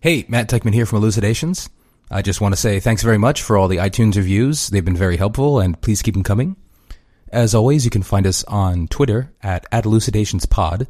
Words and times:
Hey, 0.00 0.26
Matt 0.28 0.48
Teichman 0.48 0.74
here 0.74 0.86
from 0.86 0.98
Elucidations. 0.98 1.70
I 2.08 2.22
just 2.22 2.40
want 2.40 2.52
to 2.52 2.60
say 2.60 2.78
thanks 2.78 3.02
very 3.02 3.18
much 3.18 3.42
for 3.42 3.58
all 3.58 3.66
the 3.66 3.78
iTunes 3.78 4.14
reviews. 4.14 4.68
They've 4.68 4.84
been 4.84 4.96
very 4.96 5.16
helpful, 5.16 5.58
and 5.58 5.80
please 5.80 6.02
keep 6.02 6.14
them 6.14 6.22
coming. 6.22 6.54
As 7.32 7.52
always, 7.52 7.84
you 7.84 7.90
can 7.90 8.04
find 8.04 8.24
us 8.24 8.44
on 8.44 8.86
Twitter 8.86 9.32
at, 9.42 9.66
at 9.72 9.82
ElucidationsPod, 9.82 10.86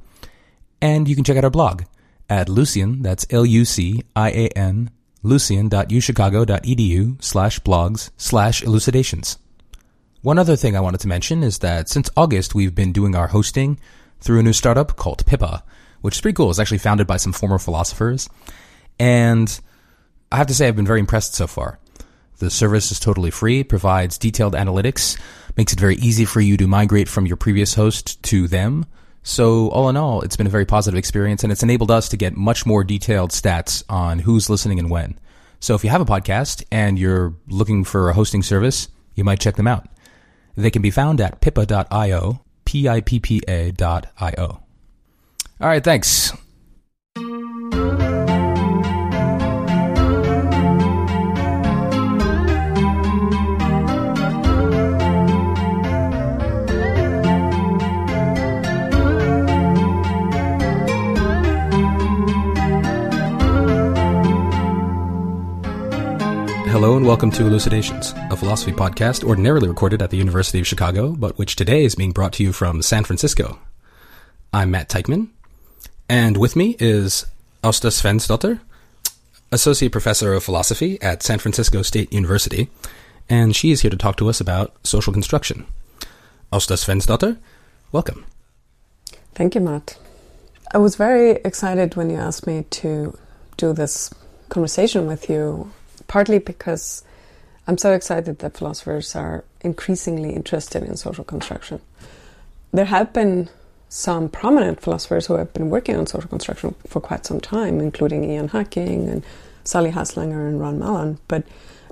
and 0.82 1.08
you 1.08 1.14
can 1.14 1.24
check 1.24 1.38
out 1.38 1.44
our 1.44 1.48
blog 1.48 1.84
at 2.28 2.50
Lucian, 2.50 3.00
that's 3.00 3.26
L-U-C-I-A-N, 3.30 4.90
lucian.uchicago.edu 5.22 7.24
slash 7.24 7.60
blogs 7.60 8.10
slash 8.18 8.62
elucidations. 8.62 9.38
One 10.20 10.38
other 10.38 10.56
thing 10.56 10.76
I 10.76 10.80
wanted 10.80 11.00
to 11.00 11.08
mention 11.08 11.42
is 11.42 11.60
that 11.60 11.88
since 11.88 12.10
August, 12.14 12.54
we've 12.54 12.74
been 12.74 12.92
doing 12.92 13.14
our 13.14 13.28
hosting 13.28 13.80
through 14.20 14.40
a 14.40 14.42
new 14.42 14.52
startup 14.52 14.96
called 14.96 15.24
Pippa, 15.24 15.64
which 16.02 16.16
is 16.16 16.20
pretty 16.20 16.36
cool. 16.36 16.50
It's 16.50 16.58
actually 16.58 16.76
founded 16.76 17.06
by 17.06 17.16
some 17.16 17.32
former 17.32 17.58
philosophers. 17.58 18.28
And 18.98 19.60
I 20.30 20.36
have 20.36 20.48
to 20.48 20.54
say, 20.54 20.68
I've 20.68 20.76
been 20.76 20.86
very 20.86 21.00
impressed 21.00 21.34
so 21.34 21.46
far. 21.46 21.78
The 22.38 22.50
service 22.50 22.92
is 22.92 23.00
totally 23.00 23.30
free, 23.30 23.64
provides 23.64 24.18
detailed 24.18 24.54
analytics, 24.54 25.18
makes 25.56 25.72
it 25.72 25.80
very 25.80 25.96
easy 25.96 26.24
for 26.24 26.40
you 26.40 26.56
to 26.56 26.68
migrate 26.68 27.08
from 27.08 27.26
your 27.26 27.36
previous 27.36 27.74
host 27.74 28.22
to 28.24 28.46
them. 28.46 28.86
So 29.24 29.68
all 29.70 29.88
in 29.88 29.96
all, 29.96 30.22
it's 30.22 30.36
been 30.36 30.46
a 30.46 30.50
very 30.50 30.64
positive 30.64 30.96
experience 30.96 31.42
and 31.42 31.52
it's 31.52 31.62
enabled 31.62 31.90
us 31.90 32.08
to 32.10 32.16
get 32.16 32.36
much 32.36 32.64
more 32.64 32.84
detailed 32.84 33.30
stats 33.30 33.82
on 33.88 34.20
who's 34.20 34.48
listening 34.48 34.78
and 34.78 34.88
when. 34.88 35.18
So 35.60 35.74
if 35.74 35.82
you 35.82 35.90
have 35.90 36.00
a 36.00 36.06
podcast 36.06 36.62
and 36.70 36.98
you're 36.98 37.34
looking 37.48 37.82
for 37.82 38.08
a 38.08 38.14
hosting 38.14 38.42
service, 38.42 38.88
you 39.16 39.24
might 39.24 39.40
check 39.40 39.56
them 39.56 39.66
out. 39.66 39.88
They 40.56 40.70
can 40.70 40.82
be 40.82 40.90
found 40.90 41.20
at 41.20 41.40
pippa.io, 41.40 42.40
P-I-P-P-A 42.64 43.72
dot 43.72 44.06
I-O. 44.20 44.46
All 44.46 44.62
right, 45.60 45.82
thanks. 45.82 46.32
Hello 66.80 66.96
and 66.96 67.04
welcome 67.04 67.32
to 67.32 67.44
Elucidations, 67.44 68.14
a 68.30 68.36
philosophy 68.36 68.70
podcast 68.70 69.24
ordinarily 69.24 69.66
recorded 69.66 70.00
at 70.00 70.10
the 70.10 70.16
University 70.16 70.60
of 70.60 70.66
Chicago, 70.68 71.10
but 71.10 71.36
which 71.36 71.56
today 71.56 71.84
is 71.84 71.96
being 71.96 72.12
brought 72.12 72.32
to 72.34 72.44
you 72.44 72.52
from 72.52 72.82
San 72.82 73.02
Francisco. 73.02 73.58
I'm 74.52 74.70
Matt 74.70 74.88
Teichman, 74.88 75.26
and 76.08 76.36
with 76.36 76.54
me 76.54 76.76
is 76.78 77.26
Asta 77.64 77.88
Sveinsdóttir, 77.88 78.60
Associate 79.50 79.90
Professor 79.90 80.32
of 80.34 80.44
Philosophy 80.44 81.02
at 81.02 81.24
San 81.24 81.40
Francisco 81.40 81.82
State 81.82 82.12
University, 82.12 82.70
and 83.28 83.56
she 83.56 83.72
is 83.72 83.80
here 83.80 83.90
to 83.90 83.96
talk 83.96 84.16
to 84.18 84.28
us 84.28 84.40
about 84.40 84.76
social 84.86 85.12
construction. 85.12 85.66
Asta 86.52 86.74
Sveinsdóttir, 86.74 87.38
welcome. 87.90 88.24
Thank 89.34 89.56
you, 89.56 89.62
Matt. 89.62 89.98
I 90.72 90.78
was 90.78 90.94
very 90.94 91.40
excited 91.44 91.96
when 91.96 92.08
you 92.08 92.18
asked 92.18 92.46
me 92.46 92.66
to 92.70 93.18
do 93.56 93.72
this 93.72 94.14
conversation 94.48 95.08
with 95.08 95.28
you 95.28 95.72
partly 96.08 96.38
because 96.38 97.04
I'm 97.66 97.78
so 97.78 97.92
excited 97.92 98.40
that 98.40 98.56
philosophers 98.56 99.14
are 99.14 99.44
increasingly 99.60 100.34
interested 100.34 100.82
in 100.82 100.96
social 100.96 101.24
construction. 101.24 101.80
There 102.72 102.86
have 102.86 103.12
been 103.12 103.48
some 103.88 104.28
prominent 104.28 104.80
philosophers 104.80 105.26
who 105.26 105.34
have 105.34 105.52
been 105.52 105.70
working 105.70 105.96
on 105.96 106.06
social 106.06 106.28
construction 106.28 106.74
for 106.86 107.00
quite 107.00 107.24
some 107.24 107.40
time, 107.40 107.80
including 107.80 108.24
Ian 108.24 108.48
Hacking 108.48 109.08
and 109.08 109.24
Sally 109.64 109.90
Haslanger 109.90 110.48
and 110.48 110.60
Ron 110.60 110.78
Mallon, 110.78 111.18
but 111.28 111.44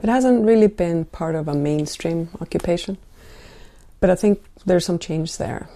it 0.03 0.09
hasn't 0.09 0.45
really 0.45 0.67
been 0.67 1.07
part 1.07 1.35
of 1.35 1.49
a 1.49 1.55
mainstream 1.55 2.29
occupation. 2.41 2.99
But 4.01 4.11
I 4.11 4.15
think 4.15 4.43
there's 4.65 4.85
some 4.85 4.99
change 4.99 5.37
there. 5.39 5.69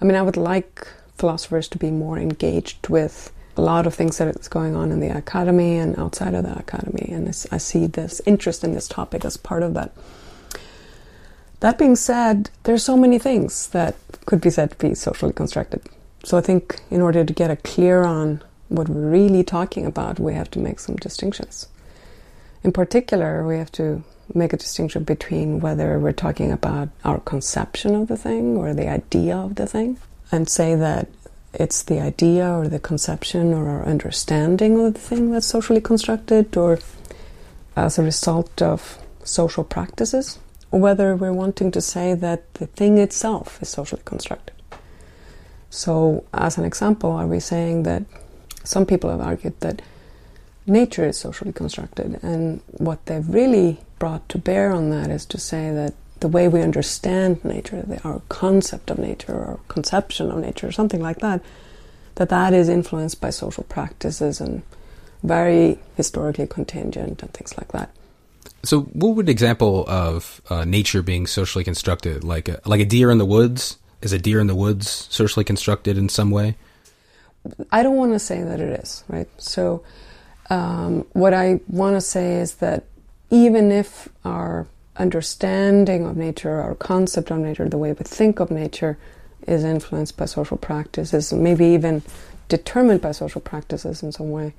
I 0.00 0.04
mean, 0.04 0.16
I 0.16 0.22
would 0.22 0.36
like 0.36 0.86
philosophers 1.16 1.68
to 1.68 1.78
be 1.78 1.90
more 1.90 2.18
engaged 2.18 2.88
with 2.88 3.32
a 3.56 3.62
lot 3.62 3.86
of 3.86 3.94
things 3.94 4.18
that 4.18 4.34
is 4.36 4.48
going 4.48 4.76
on 4.76 4.92
in 4.92 5.00
the 5.00 5.16
academy 5.16 5.76
and 5.76 5.98
outside 5.98 6.34
of 6.34 6.44
the 6.44 6.58
academy. 6.58 7.08
And 7.10 7.28
I 7.50 7.58
see 7.58 7.86
this 7.86 8.20
interest 8.26 8.64
in 8.64 8.72
this 8.72 8.88
topic 8.88 9.24
as 9.24 9.36
part 9.36 9.62
of 9.62 9.74
that. 9.74 9.92
That 11.60 11.78
being 11.78 11.96
said, 11.96 12.50
there's 12.64 12.84
so 12.84 12.96
many 12.96 13.18
things 13.18 13.68
that 13.68 13.96
could 14.26 14.40
be 14.40 14.50
said 14.50 14.72
to 14.72 14.76
be 14.76 14.94
socially 14.94 15.32
constructed. 15.32 15.82
So 16.22 16.36
I 16.36 16.42
think 16.42 16.80
in 16.90 17.00
order 17.00 17.24
to 17.24 17.32
get 17.32 17.50
a 17.50 17.56
clear 17.56 18.04
on 18.04 18.42
what 18.68 18.88
we're 18.88 19.10
really 19.10 19.44
talking 19.44 19.86
about, 19.86 20.18
we 20.18 20.34
have 20.34 20.50
to 20.50 20.58
make 20.58 20.80
some 20.80 20.96
distinctions. 20.96 21.68
In 22.62 22.72
particular, 22.72 23.46
we 23.46 23.56
have 23.56 23.72
to 23.72 24.02
make 24.34 24.52
a 24.52 24.56
distinction 24.56 25.04
between 25.04 25.60
whether 25.60 25.98
we're 25.98 26.12
talking 26.12 26.50
about 26.50 26.88
our 27.04 27.20
conception 27.20 27.94
of 27.94 28.08
the 28.08 28.16
thing 28.16 28.56
or 28.56 28.74
the 28.74 28.88
idea 28.88 29.36
of 29.36 29.54
the 29.54 29.66
thing, 29.66 29.98
and 30.32 30.48
say 30.48 30.74
that 30.74 31.08
it's 31.58 31.82
the 31.82 32.00
idea 32.00 32.48
or 32.50 32.68
the 32.68 32.78
conception 32.78 33.52
or 33.52 33.68
our 33.68 33.84
understanding 33.84 34.78
of 34.78 34.94
the 34.94 35.00
thing 35.00 35.30
that's 35.30 35.46
socially 35.46 35.80
constructed 35.80 36.56
or 36.56 36.78
as 37.74 37.98
a 37.98 38.02
result 38.02 38.62
of 38.62 38.98
social 39.24 39.64
practices, 39.64 40.38
or 40.70 40.80
whether 40.80 41.14
we're 41.14 41.32
wanting 41.32 41.70
to 41.70 41.80
say 41.80 42.14
that 42.14 42.54
the 42.54 42.66
thing 42.66 42.98
itself 42.98 43.60
is 43.60 43.68
socially 43.68 44.02
constructed. 44.04 44.54
So, 45.68 46.24
as 46.32 46.56
an 46.56 46.64
example, 46.64 47.10
are 47.10 47.26
we 47.26 47.40
saying 47.40 47.82
that 47.82 48.04
some 48.64 48.86
people 48.86 49.10
have 49.10 49.20
argued 49.20 49.60
that 49.60 49.82
nature 50.66 51.06
is 51.06 51.18
socially 51.18 51.52
constructed, 51.52 52.18
and 52.22 52.62
what 52.68 53.04
they've 53.06 53.28
really 53.28 53.78
brought 53.98 54.28
to 54.30 54.38
bear 54.38 54.72
on 54.72 54.90
that 54.90 55.10
is 55.10 55.26
to 55.26 55.38
say 55.38 55.70
that 55.70 55.94
the 56.20 56.28
way 56.28 56.48
we 56.48 56.62
understand 56.62 57.44
nature, 57.44 57.82
the, 57.82 58.00
our 58.02 58.22
concept 58.28 58.90
of 58.90 58.98
nature, 58.98 59.32
or 59.32 59.60
conception 59.68 60.30
of 60.30 60.38
nature, 60.38 60.68
or 60.68 60.72
something 60.72 61.02
like 61.02 61.18
that, 61.20 61.42
that 62.16 62.28
that 62.30 62.54
is 62.54 62.68
influenced 62.68 63.20
by 63.20 63.30
social 63.30 63.64
practices 63.64 64.40
and 64.40 64.62
very 65.22 65.78
historically 65.96 66.46
contingent 66.46 67.22
and 67.22 67.32
things 67.32 67.56
like 67.58 67.72
that. 67.72 67.90
So, 68.62 68.82
what 68.82 69.16
would 69.16 69.26
an 69.26 69.30
example 69.30 69.84
of 69.86 70.40
uh, 70.48 70.64
nature 70.64 71.02
being 71.02 71.26
socially 71.26 71.64
constructed, 71.64 72.24
like 72.24 72.48
a, 72.48 72.60
like 72.64 72.80
a 72.80 72.84
deer 72.84 73.10
in 73.10 73.18
the 73.18 73.26
woods? 73.26 73.78
Is 74.02 74.12
a 74.12 74.18
deer 74.18 74.40
in 74.40 74.46
the 74.46 74.54
woods 74.54 75.08
socially 75.10 75.44
constructed 75.44 75.96
in 75.96 76.08
some 76.08 76.30
way? 76.30 76.56
I 77.72 77.82
don't 77.82 77.96
want 77.96 78.12
to 78.12 78.18
say 78.18 78.42
that 78.42 78.60
it 78.60 78.80
is, 78.80 79.04
right? 79.08 79.28
So, 79.38 79.82
um, 80.50 81.06
what 81.12 81.32
I 81.34 81.60
want 81.68 81.96
to 81.96 82.00
say 82.00 82.34
is 82.34 82.56
that 82.56 82.84
even 83.30 83.72
if 83.72 84.08
our 84.24 84.66
understanding 84.98 86.06
of 86.06 86.16
nature, 86.16 86.60
our 86.60 86.74
concept 86.74 87.30
of 87.30 87.38
nature, 87.38 87.68
the 87.68 87.78
way 87.78 87.92
we 87.92 88.04
think 88.04 88.40
of 88.40 88.50
nature 88.50 88.98
is 89.46 89.64
influenced 89.64 90.16
by 90.16 90.24
social 90.24 90.56
practices, 90.56 91.32
maybe 91.32 91.66
even 91.66 92.02
determined 92.48 93.00
by 93.00 93.12
social 93.12 93.40
practices 93.40 94.02
in 94.02 94.12
some 94.12 94.30
way, 94.30 94.54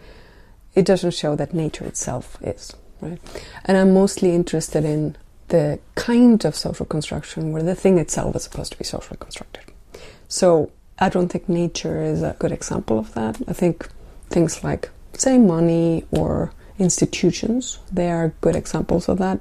it 0.75 0.85
doesn't 0.85 1.11
show 1.11 1.35
that 1.35 1.53
nature 1.53 1.85
itself 1.85 2.37
is, 2.41 2.73
right? 3.01 3.19
And 3.65 3.77
I'm 3.77 3.93
mostly 3.93 4.33
interested 4.33 4.85
in 4.85 5.15
the 5.47 5.79
kind 5.95 6.43
of 6.45 6.55
social 6.55 6.85
construction 6.85 7.51
where 7.51 7.63
the 7.63 7.75
thing 7.75 7.97
itself 7.97 8.35
is 8.35 8.43
supposed 8.43 8.71
to 8.73 8.77
be 8.77 8.83
socially 8.83 9.17
constructed. 9.19 9.63
So 10.27 10.71
I 10.99 11.09
don't 11.09 11.29
think 11.29 11.47
nature 11.47 12.01
is 12.01 12.21
a 12.21 12.35
good 12.37 12.51
example 12.51 12.99
of 12.99 13.13
that. 13.13 13.37
I 13.47 13.53
think 13.53 13.87
things 14.29 14.63
like, 14.63 14.89
say, 15.13 15.37
money 15.37 16.05
or 16.11 16.51
institutions, 16.79 17.79
they 17.91 18.11
are 18.11 18.33
good 18.41 18.55
examples 18.55 19.09
of 19.09 19.17
that 19.19 19.39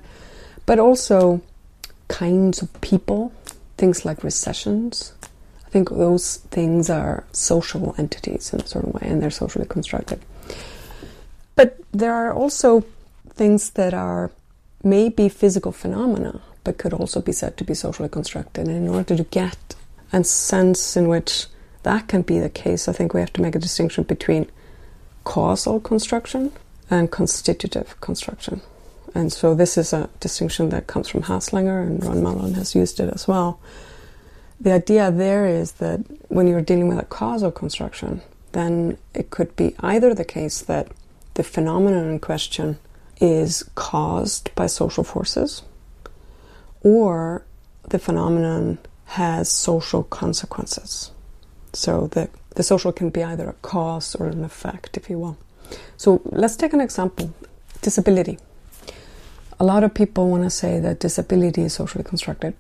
but 0.66 0.78
also 0.78 1.41
kinds 2.09 2.62
of 2.62 2.81
people, 2.81 3.32
things 3.77 4.04
like 4.04 4.22
recessions. 4.22 5.15
I 5.65 5.71
think 5.71 5.91
those 5.91 6.37
things 6.50 6.91
are 6.91 7.25
social 7.32 7.94
entities 7.99 8.53
in 8.53 8.60
a 8.60 8.66
certain 8.66 8.93
way, 8.93 9.03
and 9.03 9.22
they're 9.22 9.31
socially 9.31 9.66
constructed. 9.66 10.21
But 11.54 11.78
there 11.93 12.12
are 12.12 12.32
also 12.32 12.84
things 13.30 13.71
that 13.71 13.95
are 13.95 14.30
maybe 14.83 15.28
physical 15.28 15.72
phenomena, 15.72 16.41
but 16.65 16.78
could 16.78 16.92
also 16.92 17.21
be 17.21 17.33
said 17.33 17.57
to 17.57 17.65
be 17.65 17.74
socially 17.74 18.09
constructed. 18.09 18.69
And 18.69 18.77
in 18.77 18.89
order 18.89 19.16
to 19.16 19.24
get 19.24 19.74
a 20.12 20.22
sense 20.24 20.97
in 20.97 21.09
which 21.09 21.47
that 21.83 22.09
can 22.09 22.22
be 22.22 22.39
the 22.39 22.51
case, 22.51 22.89
I 22.89 22.92
think 22.92 23.15
we 23.15 23.21
have 23.21 23.33
to 23.34 23.42
make 23.42 23.54
a 23.54 23.60
distinction 23.60 24.04
between 24.04 24.51
causal 25.24 25.80
construction 25.80 26.53
and 26.91 27.10
constitutive 27.10 28.01
construction. 28.01 28.60
And 29.16 29.33
so 29.33 29.54
this 29.54 29.78
is 29.78 29.95
a 29.95 30.10
distinction 30.21 30.68
that 30.68 30.86
comes 30.86 31.09
from 31.09 31.22
Haslanger, 31.22 31.80
and 31.86 32.04
Ron 32.04 32.22
Mallon 32.22 32.53
has 32.53 32.74
used 32.74 33.01
it 33.01 33.10
as 33.15 33.27
well. 33.27 33.59
The 34.60 34.72
idea 34.72 35.10
there 35.10 35.47
is 35.47 35.72
that 35.72 36.01
when 36.28 36.47
you're 36.47 36.60
dealing 36.60 36.89
with 36.89 36.98
a 36.98 37.04
causal 37.07 37.51
construction, 37.51 38.21
then 38.53 38.98
it 39.15 39.30
could 39.30 39.57
be 39.57 39.74
either 39.80 40.13
the 40.13 40.24
case 40.39 40.60
that 40.60 40.89
the 41.33 41.42
phenomenon 41.42 42.10
in 42.10 42.18
question 42.18 42.78
is 43.18 43.65
caused 43.74 44.54
by 44.54 44.66
social 44.66 45.03
forces, 45.03 45.62
or 46.83 47.42
the 47.89 47.98
phenomenon 47.98 48.77
has 49.22 49.48
social 49.51 50.03
consequences. 50.03 51.10
So 51.72 52.09
the, 52.09 52.28
the 52.54 52.62
social 52.62 52.92
can 52.92 53.09
be 53.09 53.24
either 53.24 53.48
a 53.48 53.54
cause 53.62 54.15
or 54.15 54.27
an 54.27 54.45
effect, 54.45 54.98
if 54.98 55.09
you 55.09 55.19
will. 55.19 55.39
So 55.97 56.21
let's 56.27 56.57
take 56.57 56.74
an 56.74 56.83
example 56.83 57.33
disability. 57.80 58.39
A 59.59 59.65
lot 59.65 59.85
of 59.85 59.95
people 59.95 60.29
want 60.29 60.45
to 60.45 60.51
say 60.51 60.79
that 60.81 61.01
disability 61.01 61.63
is 61.63 61.75
socially 61.75 62.05
constructed. 62.05 62.55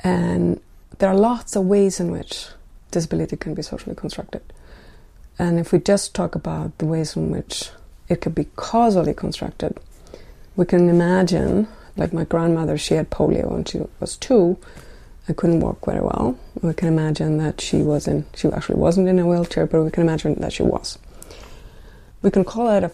And 0.00 0.60
there 0.98 1.08
are 1.08 1.16
lots 1.16 1.56
of 1.56 1.64
ways 1.64 2.00
in 2.00 2.10
which 2.10 2.48
disability 2.90 3.36
can 3.36 3.54
be 3.54 3.62
socially 3.62 3.94
constructed. 3.94 4.42
And 5.38 5.58
if 5.60 5.72
we 5.72 5.78
just 5.78 6.14
talk 6.14 6.34
about 6.34 6.76
the 6.78 6.86
ways 6.86 7.14
in 7.14 7.30
which 7.30 7.70
it 8.08 8.20
could 8.20 8.34
be 8.34 8.46
causally 8.56 9.14
constructed, 9.14 9.78
we 10.56 10.64
can 10.64 10.88
imagine, 10.88 11.68
like 11.96 12.12
my 12.12 12.24
grandmother, 12.24 12.76
she 12.76 12.94
had 12.94 13.10
polio 13.10 13.52
when 13.52 13.64
she 13.64 13.80
was 14.00 14.16
two 14.16 14.58
and 15.28 15.36
couldn't 15.36 15.60
walk 15.60 15.84
very 15.84 16.00
well. 16.00 16.36
We 16.62 16.74
can 16.74 16.88
imagine 16.88 17.38
that 17.38 17.60
she 17.60 17.82
was 17.82 18.08
in, 18.08 18.26
she 18.34 18.48
actually 18.48 18.80
wasn't 18.80 19.08
in 19.08 19.20
a 19.20 19.26
wheelchair, 19.26 19.66
but 19.66 19.82
we 19.82 19.90
can 19.92 20.02
imagine 20.02 20.34
that 20.40 20.52
she 20.52 20.64
was. 20.64 20.98
We 22.22 22.32
can 22.32 22.44
call 22.44 22.68
it 22.70 22.82
a, 22.82 22.90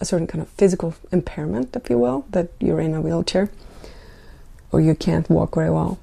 a 0.00 0.04
certain 0.04 0.26
kind 0.26 0.42
of 0.42 0.48
physical 0.48 0.94
impairment, 1.12 1.76
if 1.76 1.90
you 1.90 1.98
will, 1.98 2.24
that 2.30 2.48
you're 2.58 2.80
in 2.80 2.94
a 2.94 3.00
wheelchair 3.00 3.50
or 4.72 4.80
you 4.80 4.94
can't 4.94 5.28
walk 5.28 5.54
very 5.54 5.70
well. 5.70 5.98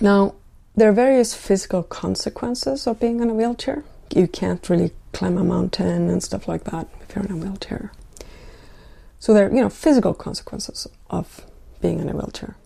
Now, 0.00 0.34
there 0.74 0.88
are 0.88 0.92
various 0.92 1.34
physical 1.34 1.82
consequences 1.82 2.86
of 2.86 3.00
being 3.00 3.20
in 3.20 3.30
a 3.30 3.34
wheelchair. 3.34 3.84
You 4.14 4.26
can't 4.26 4.68
really 4.68 4.92
climb 5.12 5.38
a 5.38 5.44
mountain 5.44 6.10
and 6.10 6.22
stuff 6.22 6.48
like 6.48 6.64
that 6.64 6.88
if 7.00 7.14
you're 7.14 7.24
in 7.24 7.32
a 7.32 7.36
wheelchair. 7.36 7.92
So 9.18 9.32
there 9.32 9.46
are, 9.46 9.54
you 9.54 9.60
know, 9.60 9.68
physical 9.68 10.14
consequences 10.14 10.86
of 11.10 11.46
being 11.80 12.00
in 12.00 12.08
a 12.08 12.12
wheelchair. 12.12 12.56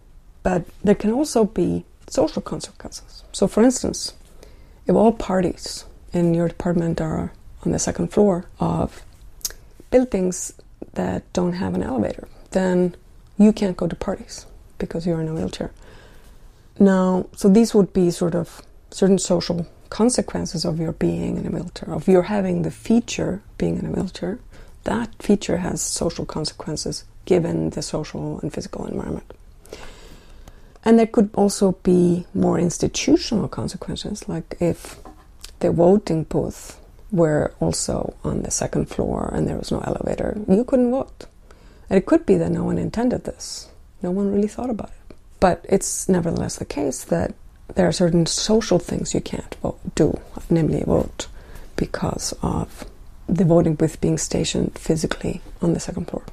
But 0.42 0.64
there 0.82 0.94
can 0.94 1.10
also 1.10 1.44
be 1.44 1.84
social 2.08 2.40
consequences. 2.40 3.24
So 3.32 3.46
for 3.46 3.62
instance, 3.62 4.14
if 4.86 4.94
all 4.94 5.12
parties 5.12 5.84
in 6.12 6.34
your 6.34 6.48
department 6.48 7.00
are 7.00 7.32
on 7.64 7.72
the 7.72 7.78
second 7.78 8.12
floor 8.12 8.46
of 8.60 9.04
buildings 9.90 10.52
that 10.94 11.30
don't 11.32 11.54
have 11.54 11.74
an 11.74 11.82
elevator, 11.82 12.28
then 12.50 12.94
you 13.38 13.52
can't 13.52 13.76
go 13.76 13.86
to 13.86 13.96
parties 13.96 14.46
because 14.78 15.06
you're 15.06 15.20
in 15.20 15.28
a 15.28 15.34
wheelchair. 15.34 15.70
Now, 16.78 17.26
so 17.34 17.48
these 17.48 17.74
would 17.74 17.92
be 17.92 18.10
sort 18.10 18.34
of 18.34 18.62
certain 18.90 19.18
social 19.18 19.66
consequences 19.90 20.64
of 20.64 20.78
your 20.78 20.92
being 20.92 21.38
in 21.38 21.46
a 21.46 21.50
wheelchair, 21.50 21.94
of 21.94 22.08
your 22.08 22.22
having 22.22 22.62
the 22.62 22.70
feature 22.70 23.42
being 23.58 23.78
in 23.78 23.86
a 23.86 23.90
wheelchair. 23.90 24.38
That 24.84 25.10
feature 25.22 25.58
has 25.58 25.80
social 25.80 26.24
consequences 26.24 27.04
given 27.24 27.70
the 27.70 27.82
social 27.82 28.38
and 28.40 28.52
physical 28.52 28.86
environment. 28.86 29.32
And 30.84 30.98
there 30.98 31.06
could 31.06 31.30
also 31.34 31.72
be 31.82 32.26
more 32.32 32.58
institutional 32.58 33.48
consequences, 33.48 34.28
like 34.28 34.56
if 34.60 34.96
the 35.58 35.72
voting 35.72 36.24
booth 36.24 36.78
were 37.10 37.52
also 37.60 38.14
on 38.24 38.42
the 38.42 38.50
second 38.50 38.86
floor 38.86 39.30
and 39.32 39.46
there 39.46 39.56
was 39.56 39.70
no 39.70 39.80
elevator, 39.80 40.38
you 40.48 40.64
couldn't 40.64 40.90
vote. 40.90 41.26
And 41.88 41.96
it 41.96 42.06
could 42.06 42.26
be 42.26 42.36
that 42.36 42.50
no 42.50 42.64
one 42.64 42.78
intended 42.78 43.24
this, 43.24 43.68
no 44.02 44.10
one 44.10 44.32
really 44.32 44.48
thought 44.48 44.70
about 44.70 44.90
it. 44.90 45.16
But 45.38 45.64
it's 45.68 46.08
nevertheless 46.08 46.56
the 46.56 46.64
case 46.64 47.04
that 47.04 47.34
there 47.74 47.86
are 47.86 47.92
certain 47.92 48.26
social 48.26 48.78
things 48.78 49.14
you 49.14 49.20
can't 49.20 49.54
vote, 49.56 49.78
do, 49.94 50.18
namely 50.50 50.82
vote, 50.82 51.28
because 51.76 52.32
of 52.42 52.84
the 53.28 53.44
voting 53.44 53.74
booth 53.74 54.00
being 54.00 54.18
stationed 54.18 54.78
physically 54.78 55.40
on 55.60 55.74
the 55.74 55.80
second 55.80 56.08
floor. 56.08 56.24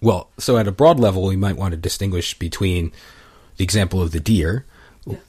Well, 0.00 0.30
so 0.38 0.56
at 0.56 0.68
a 0.68 0.72
broad 0.72 1.00
level, 1.00 1.26
we 1.26 1.36
might 1.36 1.56
want 1.56 1.72
to 1.72 1.76
distinguish 1.76 2.38
between 2.38 2.92
the 3.56 3.64
example 3.64 4.00
of 4.00 4.12
the 4.12 4.20
deer. 4.20 4.64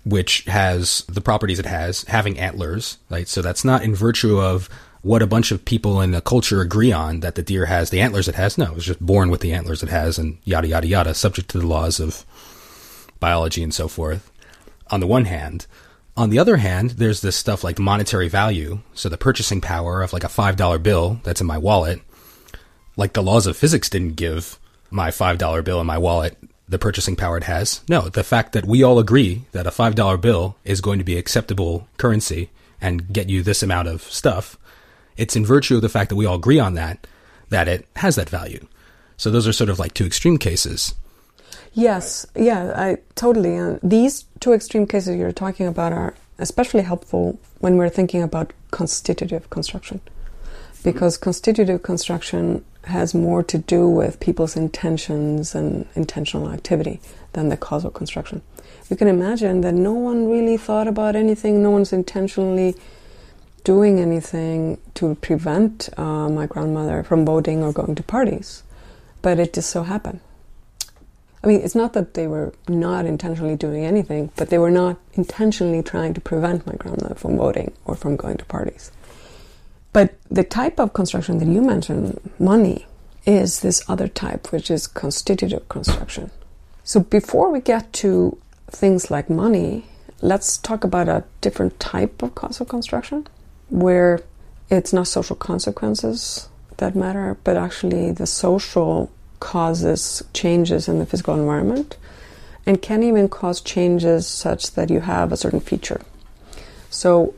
Which 0.06 0.44
has 0.46 1.04
the 1.08 1.22
properties 1.22 1.60
it 1.60 1.66
has, 1.66 2.04
having 2.04 2.40
antlers, 2.40 2.98
right? 3.10 3.28
So 3.28 3.42
that's 3.42 3.66
not 3.66 3.84
in 3.84 3.96
virtue 3.96 4.40
of 4.40 4.70
what 5.02 5.22
a 5.22 5.28
bunch 5.28 5.52
of 5.52 5.64
people 5.64 6.02
in 6.02 6.14
a 6.14 6.22
culture 6.22 6.62
agree 6.62 6.92
on 6.92 7.22
that 7.22 7.36
the 7.36 7.42
deer 7.42 7.66
has 7.66 7.90
the 7.90 8.02
antlers 8.02 8.28
it 8.28 8.36
has. 8.36 8.58
No, 8.58 8.66
it 8.66 8.76
was 8.76 8.86
just 8.86 9.00
born 9.00 9.30
with 9.30 9.42
the 9.42 9.54
antlers 9.54 9.82
it 9.82 9.90
has 9.90 10.18
and 10.18 10.38
yada, 10.44 10.68
yada, 10.68 10.88
yada, 10.88 11.14
subject 11.14 11.50
to 11.52 11.60
the 11.60 11.68
laws 11.68 12.00
of 12.00 12.26
biology 13.20 13.64
and 13.64 13.74
so 13.74 13.88
forth. 13.88 14.32
On 14.92 15.00
the 15.00 15.08
one 15.08 15.26
hand, 15.26 15.68
on 16.18 16.30
the 16.30 16.40
other 16.40 16.58
hand, 16.58 16.92
there's 16.92 17.22
this 17.22 17.38
stuff 17.38 17.64
like 17.64 17.80
monetary 17.80 18.28
value. 18.28 18.80
So 18.94 19.08
the 19.08 19.18
purchasing 19.18 19.62
power 19.62 20.02
of 20.02 20.12
like 20.12 20.26
a 20.26 20.28
$5 20.28 20.84
bill 20.84 21.22
that's 21.24 21.40
in 21.40 21.48
my 21.48 21.58
wallet, 21.58 22.02
like 22.98 23.14
the 23.14 23.24
laws 23.24 23.48
of 23.48 23.56
physics 23.56 23.90
didn't 23.90 24.16
give 24.16 24.60
my 24.92 25.12
$5 25.12 25.64
bill 25.64 25.80
in 25.80 25.88
my 25.88 25.98
wallet 25.98 26.38
the 26.70 26.80
purchasing 26.80 27.16
power 27.16 27.38
it 27.38 27.44
has. 27.44 27.82
No, 27.90 28.10
the 28.10 28.24
fact 28.24 28.54
that 28.54 28.66
we 28.66 28.84
all 28.84 29.00
agree 29.00 29.44
that 29.52 29.68
a 29.68 29.72
$5 29.72 30.22
bill 30.22 30.56
is 30.64 30.82
going 30.82 31.00
to 31.00 31.06
be 31.06 31.18
acceptable 31.18 31.88
currency 31.98 32.52
and 32.80 33.12
get 33.12 33.28
you 33.28 33.44
this 33.44 33.64
amount 33.64 33.88
of 33.88 34.04
stuff 34.04 34.58
it's 35.20 35.36
in 35.36 35.46
virtue 35.46 35.76
of 35.76 35.82
the 35.82 35.90
fact 35.90 36.10
that 36.10 36.16
we 36.16 36.26
all 36.26 36.38
agree 36.38 36.60
on 36.60 36.76
that 36.76 37.06
that 37.50 37.68
it 37.68 37.86
has 37.98 38.16
that 38.16 38.30
value. 38.30 38.66
So 39.18 39.30
those 39.30 39.48
are 39.48 39.54
sort 39.54 39.70
of 39.70 39.78
like 39.78 39.94
two 39.94 40.06
extreme 40.06 40.38
cases. 40.38 40.96
Yes, 41.74 42.26
yeah, 42.36 42.74
I 42.76 42.98
totally. 43.16 43.58
Uh, 43.58 43.80
these 43.84 44.26
two 44.40 44.54
extreme 44.54 44.88
cases 44.88 45.18
you're 45.18 45.34
talking 45.34 45.68
about 45.68 45.92
are 45.92 46.16
especially 46.38 46.84
helpful 46.84 47.38
when 47.60 47.76
we're 47.76 47.90
thinking 47.90 48.24
about 48.24 48.54
constitutive 48.72 49.50
construction, 49.50 50.00
because 50.84 51.18
constitutive 51.18 51.84
construction 51.84 52.64
has 52.86 53.14
more 53.14 53.44
to 53.44 53.58
do 53.58 53.88
with 53.88 54.20
people's 54.20 54.56
intentions 54.56 55.54
and 55.54 55.88
intentional 55.96 56.50
activity 56.50 57.00
than 57.34 57.50
the 57.50 57.58
causal 57.58 57.92
construction. 57.92 58.42
You 58.90 58.96
can 58.96 59.08
imagine 59.08 59.62
that 59.62 59.74
no 59.74 59.94
one 59.94 60.30
really 60.30 60.58
thought 60.58 60.88
about 60.88 61.16
anything, 61.16 61.62
no 61.62 61.70
one's 61.70 61.94
intentionally 61.94 62.76
doing 63.64 64.00
anything 64.00 64.80
to 64.96 65.16
prevent 65.16 65.90
uh, 65.98 66.30
my 66.30 66.48
grandmother 66.48 67.04
from 67.04 67.26
voting 67.26 67.62
or 67.62 67.72
going 67.72 67.96
to 67.96 68.04
parties, 68.04 68.64
but 69.22 69.40
it 69.40 69.54
just 69.54 69.70
so 69.70 69.84
happened. 69.84 70.22
I 71.44 71.48
mean, 71.48 71.62
it's 71.62 71.76
not 71.76 71.94
that 71.94 72.16
they 72.16 72.28
were 72.28 72.54
not 72.68 73.06
intentionally 73.06 73.56
doing 73.56 73.86
anything, 73.86 74.32
but 74.36 74.50
they 74.50 74.58
were 74.58 74.72
not 74.72 74.98
intentionally 75.14 75.82
trying 75.82 76.14
to 76.16 76.22
prevent 76.22 76.68
my 76.68 76.74
grandmother 76.74 77.16
from 77.16 77.38
voting 77.38 77.74
or 77.86 77.96
from 77.96 78.18
going 78.18 78.38
to 78.38 78.46
parties. 78.46 78.92
But 80.00 80.16
the 80.32 80.46
type 80.46 80.80
of 80.80 80.94
construction 80.94 81.40
that 81.40 81.48
you 81.50 81.62
mentioned, 81.62 82.22
money, 82.40 82.86
is 83.26 83.60
this 83.60 83.84
other 83.90 84.08
type, 84.08 84.50
which 84.50 84.72
is 84.72 84.88
constitutive 84.88 85.68
construction. 85.68 86.32
So 86.86 87.02
before 87.02 87.52
we 87.52 87.60
get 87.60 87.92
to 88.04 88.38
things 88.68 89.12
like 89.12 89.30
money, 89.30 89.84
let's 90.22 90.58
talk 90.58 90.86
about 90.86 91.10
a 91.10 91.26
different 91.42 91.82
type 91.82 92.24
of 92.24 92.34
causal 92.34 92.66
construction 92.66 93.28
where 93.68 94.22
it's 94.70 94.94
not 94.94 95.10
social 95.10 95.36
consequences 95.36 96.48
that 96.78 96.96
matter, 96.96 97.36
but 97.44 97.58
actually 97.58 98.14
the 98.14 98.26
social 98.26 99.12
causes 99.42 100.24
changes 100.34 100.88
in 100.88 101.00
the 101.00 101.06
physical 101.06 101.36
environment 101.36 101.98
and 102.66 102.82
can 102.82 103.04
even 103.04 103.28
cause 103.28 103.60
changes 103.60 104.26
such 104.26 104.72
that 104.76 104.90
you 104.90 105.02
have 105.02 105.34
a 105.34 105.36
certain 105.36 105.60
feature. 105.60 106.00
So 106.90 107.34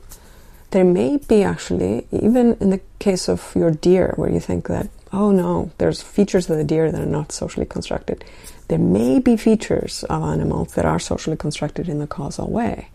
there 0.72 0.86
may 0.86 1.18
be 1.18 1.44
actually, 1.44 2.08
even 2.12 2.58
in 2.60 2.70
the 2.70 2.82
case 3.00 3.30
of 3.30 3.54
your 3.56 3.72
deer, 3.72 4.14
where 4.16 4.30
you 4.30 4.40
think 4.40 4.68
that, 4.68 4.90
oh 5.14 5.32
no, 5.32 5.72
there's 5.78 6.02
features 6.02 6.50
of 6.50 6.58
the 6.58 6.64
deer 6.64 6.92
that 6.92 7.02
are 7.02 7.06
not 7.06 7.32
socially 7.32 7.66
constructed. 7.66 8.24
There 8.70 8.80
may 8.80 9.20
be 9.20 9.36
features 9.36 10.04
of 10.06 10.24
animals 10.24 10.74
that 10.76 10.86
are 10.86 11.00
socially 11.00 11.38
constructed 11.38 11.90
in 11.90 12.00
the 12.00 12.08
causal 12.08 12.50
way. 12.50 12.88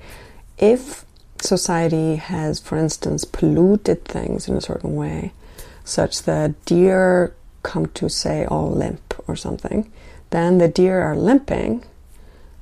If 0.59 1.05
society 1.41 2.17
has, 2.17 2.61
for 2.61 2.79
instance, 2.79 3.25
polluted 3.25 4.05
things 4.05 4.49
in 4.49 4.57
a 4.57 4.61
certain 4.63 4.97
way, 4.97 5.33
such 5.85 6.23
that 6.23 6.65
deer 6.65 7.35
come 7.63 7.87
to 7.87 8.09
say 8.09 8.47
all 8.47 8.71
limp 8.71 9.15
or 9.29 9.37
something, 9.37 9.93
then 10.31 10.59
the 10.59 10.69
deer 10.69 11.01
are 11.03 11.17
limping, 11.17 11.85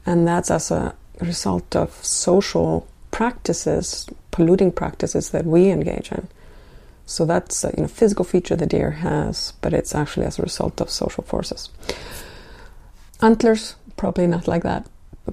and 0.05 0.27
that's 0.27 0.51
as 0.51 0.71
a 0.71 0.95
result 1.21 1.77
of 1.77 1.93
social 2.05 2.87
practices, 3.11 4.09
polluting 4.35 4.73
practices 4.73 5.31
that 5.31 5.47
we 5.47 5.71
engage 5.71 6.11
in. 6.11 6.27
So 7.07 7.25
that's 7.25 7.63
a 7.63 7.73
you 7.77 7.83
know, 7.83 7.89
physical 7.89 8.25
feature 8.25 8.57
the 8.57 8.67
deer 8.67 8.91
has, 8.91 9.53
but 9.61 9.73
it's 9.73 9.95
actually 9.95 10.27
as 10.27 10.39
a 10.39 10.43
result 10.43 10.81
of 10.81 10.91
social 10.91 11.23
forces. 11.23 11.69
Antlers, 13.23 13.77
probably 13.97 14.27
not 14.27 14.49
like 14.49 14.65
that, 14.65 14.87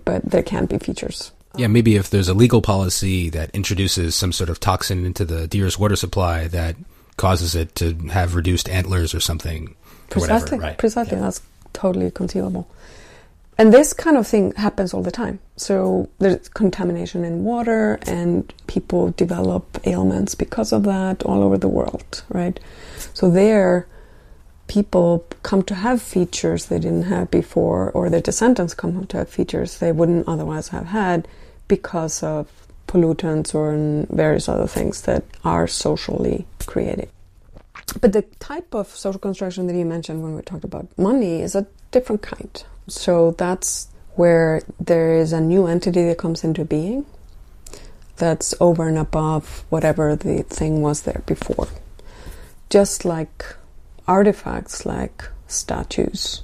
but 0.05 0.23
there 0.23 0.43
can 0.43 0.67
be 0.67 0.77
features 0.77 1.31
yeah, 1.57 1.65
um, 1.65 1.73
maybe 1.73 1.95
if 1.95 2.09
there's 2.09 2.29
a 2.29 2.33
legal 2.33 2.61
policy 2.61 3.29
that 3.29 3.49
introduces 3.51 4.15
some 4.15 4.31
sort 4.31 4.49
of 4.49 4.59
toxin 4.59 5.05
into 5.05 5.25
the 5.25 5.47
deer's 5.47 5.77
water 5.77 5.95
supply 5.95 6.47
that 6.47 6.75
causes 7.17 7.55
it 7.55 7.75
to 7.75 7.93
have 8.09 8.35
reduced 8.35 8.69
antlers 8.69 9.13
or 9.13 9.19
something. 9.19 9.75
Precisely, 10.09 10.57
whatever, 10.57 10.61
right? 10.61 10.77
precisely. 10.77 11.17
Yeah. 11.17 11.23
That's 11.23 11.41
totally 11.73 12.11
conceivable. 12.11 12.67
And 13.57 13.73
this 13.73 13.93
kind 13.93 14.17
of 14.17 14.25
thing 14.25 14.53
happens 14.53 14.93
all 14.93 15.03
the 15.03 15.11
time. 15.11 15.39
So 15.55 16.09
there's 16.19 16.49
contamination 16.49 17.23
in 17.23 17.43
water, 17.43 17.99
and 18.07 18.51
people 18.67 19.11
develop 19.11 19.79
ailments 19.85 20.35
because 20.35 20.71
of 20.71 20.83
that 20.83 21.23
all 21.23 21.43
over 21.43 21.57
the 21.57 21.67
world, 21.67 22.23
right? 22.29 22.59
So 23.13 23.29
there, 23.29 23.87
people 24.67 25.25
come 25.43 25.63
to 25.63 25.75
have 25.75 26.01
features 26.01 26.65
they 26.65 26.79
didn't 26.79 27.03
have 27.03 27.29
before, 27.29 27.91
or 27.91 28.09
their 28.09 28.21
descendants 28.21 28.73
come 28.73 29.05
to 29.05 29.17
have 29.17 29.29
features 29.29 29.77
they 29.77 29.91
wouldn't 29.91 30.27
otherwise 30.27 30.69
have 30.69 30.87
had 30.87 31.27
because 31.67 32.23
of 32.23 32.49
pollutants 32.87 33.53
or 33.53 34.05
various 34.15 34.49
other 34.49 34.67
things 34.67 35.01
that 35.03 35.23
are 35.43 35.67
socially 35.67 36.45
created. 36.65 37.09
But 37.99 38.13
the 38.13 38.21
type 38.39 38.73
of 38.73 38.87
social 38.87 39.19
construction 39.19 39.67
that 39.67 39.75
you 39.75 39.85
mentioned 39.85 40.23
when 40.23 40.35
we 40.35 40.41
talked 40.41 40.63
about 40.63 40.87
money 40.97 41.41
is 41.41 41.55
a 41.55 41.67
different 41.91 42.21
kind. 42.21 42.63
So 42.87 43.31
that's 43.31 43.87
where 44.15 44.61
there 44.79 45.15
is 45.15 45.33
a 45.33 45.41
new 45.41 45.67
entity 45.67 46.05
that 46.05 46.17
comes 46.17 46.43
into 46.43 46.63
being 46.63 47.05
that's 48.17 48.53
over 48.61 48.87
and 48.87 48.99
above 48.99 49.65
whatever 49.69 50.15
the 50.15 50.43
thing 50.43 50.81
was 50.81 51.01
there 51.01 51.23
before. 51.25 51.67
Just 52.69 53.03
like 53.03 53.55
artifacts 54.07 54.85
like 54.85 55.27
statues, 55.47 56.43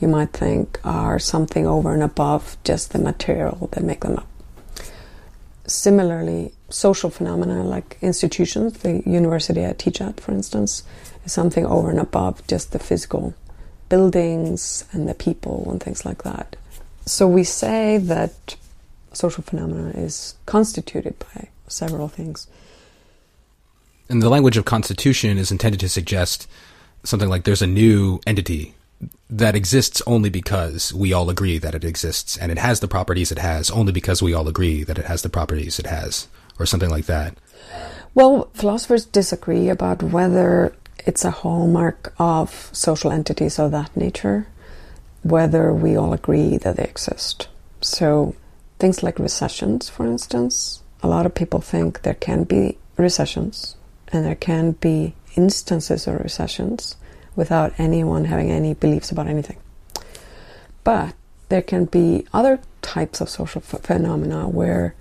you 0.00 0.08
might 0.08 0.32
think 0.32 0.80
are 0.82 1.18
something 1.18 1.66
over 1.66 1.92
and 1.92 2.02
above 2.02 2.56
just 2.64 2.92
the 2.92 2.98
material 2.98 3.68
that 3.72 3.84
make 3.84 4.00
them 4.00 4.16
up. 4.16 4.26
Similarly, 5.66 6.53
social 6.68 7.10
phenomena 7.10 7.62
like 7.62 7.98
institutions, 8.00 8.78
the 8.78 9.02
university 9.06 9.66
I 9.66 9.72
teach 9.72 10.00
at, 10.00 10.20
for 10.20 10.32
instance, 10.32 10.82
is 11.24 11.32
something 11.32 11.66
over 11.66 11.90
and 11.90 12.00
above 12.00 12.46
just 12.46 12.72
the 12.72 12.78
physical 12.78 13.34
buildings 13.88 14.84
and 14.92 15.08
the 15.08 15.14
people 15.14 15.68
and 15.70 15.82
things 15.82 16.04
like 16.04 16.22
that. 16.22 16.56
So 17.06 17.28
we 17.28 17.44
say 17.44 17.98
that 17.98 18.56
social 19.12 19.42
phenomena 19.42 19.90
is 19.90 20.34
constituted 20.46 21.18
by 21.18 21.48
several 21.68 22.08
things. 22.08 22.46
And 24.08 24.22
the 24.22 24.28
language 24.28 24.56
of 24.56 24.64
constitution 24.64 25.38
is 25.38 25.50
intended 25.50 25.80
to 25.80 25.88
suggest 25.88 26.48
something 27.04 27.28
like 27.28 27.44
there's 27.44 27.62
a 27.62 27.66
new 27.66 28.20
entity 28.26 28.74
that 29.28 29.54
exists 29.54 30.02
only 30.06 30.30
because 30.30 30.92
we 30.94 31.12
all 31.12 31.28
agree 31.28 31.58
that 31.58 31.74
it 31.74 31.84
exists 31.84 32.36
and 32.36 32.50
it 32.50 32.58
has 32.58 32.80
the 32.80 32.88
properties 32.88 33.32
it 33.32 33.38
has 33.38 33.70
only 33.70 33.92
because 33.92 34.22
we 34.22 34.32
all 34.32 34.48
agree 34.48 34.82
that 34.82 34.98
it 34.98 35.04
has 35.04 35.22
the 35.22 35.28
properties 35.28 35.78
it 35.78 35.86
has 35.86 36.28
or 36.58 36.66
something 36.66 36.90
like 36.90 37.06
that. 37.06 37.36
Well, 38.14 38.48
philosophers 38.54 39.06
disagree 39.06 39.68
about 39.68 40.02
whether 40.02 40.74
it's 41.06 41.24
a 41.24 41.30
hallmark 41.30 42.14
of 42.18 42.70
social 42.72 43.10
entities 43.10 43.58
of 43.58 43.72
that 43.72 43.96
nature, 43.96 44.46
whether 45.22 45.72
we 45.72 45.96
all 45.96 46.12
agree 46.12 46.56
that 46.58 46.76
they 46.76 46.84
exist. 46.84 47.48
So, 47.80 48.34
things 48.78 49.02
like 49.02 49.18
recessions, 49.18 49.88
for 49.88 50.06
instance, 50.06 50.82
a 51.02 51.08
lot 51.08 51.26
of 51.26 51.34
people 51.34 51.60
think 51.60 52.02
there 52.02 52.14
can 52.14 52.44
be 52.44 52.78
recessions 52.96 53.76
and 54.08 54.24
there 54.24 54.34
can 54.34 54.72
be 54.72 55.14
instances 55.36 56.06
of 56.06 56.20
recessions 56.20 56.96
without 57.36 57.74
anyone 57.78 58.26
having 58.26 58.50
any 58.50 58.74
beliefs 58.74 59.10
about 59.10 59.26
anything. 59.26 59.58
But 60.84 61.14
there 61.48 61.62
can 61.62 61.86
be 61.86 62.26
other 62.32 62.60
types 62.80 63.20
of 63.20 63.28
social 63.28 63.60
phenomena 63.60 64.48
where 64.48 64.94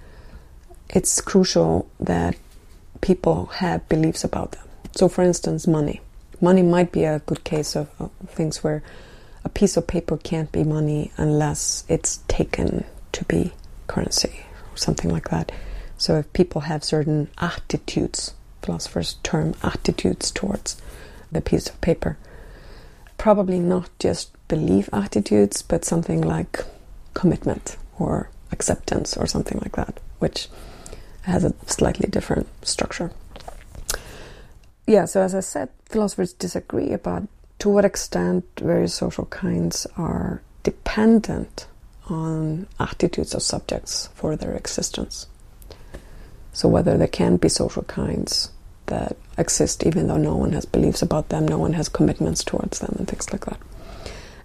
it's 0.89 1.21
crucial 1.21 1.89
that 1.99 2.35
people 3.01 3.47
have 3.47 3.87
beliefs 3.89 4.23
about 4.23 4.51
them. 4.51 4.67
So, 4.95 5.09
for 5.09 5.23
instance, 5.23 5.67
money. 5.67 6.01
Money 6.39 6.61
might 6.61 6.91
be 6.91 7.03
a 7.03 7.19
good 7.19 7.43
case 7.43 7.75
of, 7.75 7.89
of 7.99 8.11
things 8.27 8.63
where 8.63 8.83
a 9.43 9.49
piece 9.49 9.75
of 9.75 9.87
paper 9.87 10.17
can't 10.17 10.51
be 10.51 10.63
money 10.63 11.11
unless 11.17 11.83
it's 11.89 12.17
taken 12.27 12.85
to 13.11 13.25
be 13.25 13.53
currency 13.87 14.45
or 14.71 14.77
something 14.77 15.09
like 15.09 15.29
that. 15.29 15.51
So, 15.97 16.17
if 16.17 16.31
people 16.33 16.61
have 16.61 16.83
certain 16.83 17.29
attitudes, 17.37 18.33
philosophers 18.61 19.17
term 19.23 19.55
attitudes 19.63 20.31
towards 20.31 20.81
the 21.31 21.41
piece 21.41 21.67
of 21.67 21.79
paper, 21.81 22.17
probably 23.17 23.59
not 23.59 23.89
just 23.99 24.31
belief 24.47 24.89
attitudes, 24.93 25.61
but 25.61 25.85
something 25.85 26.21
like 26.21 26.63
commitment 27.13 27.77
or 27.97 28.29
acceptance 28.51 29.17
or 29.17 29.25
something 29.27 29.59
like 29.59 29.75
that, 29.75 29.99
which 30.23 30.47
has 31.23 31.43
a 31.43 31.53
slightly 31.67 32.07
different 32.09 32.47
structure. 32.65 33.11
Yeah, 34.87 35.05
so 35.05 35.21
as 35.21 35.35
I 35.35 35.41
said, 35.41 35.67
philosophers 35.85 36.31
disagree 36.31 36.91
about 36.93 37.27
to 37.59 37.69
what 37.69 37.85
extent 37.85 38.45
various 38.57 38.93
social 38.93 39.25
kinds 39.25 39.85
are 39.97 40.41
dependent 40.63 41.67
on 42.09 42.67
attitudes 42.79 43.33
of 43.33 43.41
subjects 43.41 44.09
for 44.15 44.35
their 44.35 44.53
existence. 44.53 45.27
So, 46.53 46.69
whether 46.69 46.97
there 46.97 47.07
can 47.07 47.37
be 47.37 47.49
social 47.49 47.83
kinds 47.83 48.51
that 48.85 49.17
exist 49.37 49.85
even 49.85 50.07
though 50.07 50.17
no 50.17 50.35
one 50.35 50.53
has 50.53 50.65
beliefs 50.65 51.01
about 51.01 51.29
them, 51.29 51.47
no 51.47 51.57
one 51.57 51.73
has 51.73 51.89
commitments 51.89 52.43
towards 52.43 52.79
them, 52.79 52.95
and 52.97 53.07
things 53.07 53.31
like 53.31 53.45
that. 53.45 53.59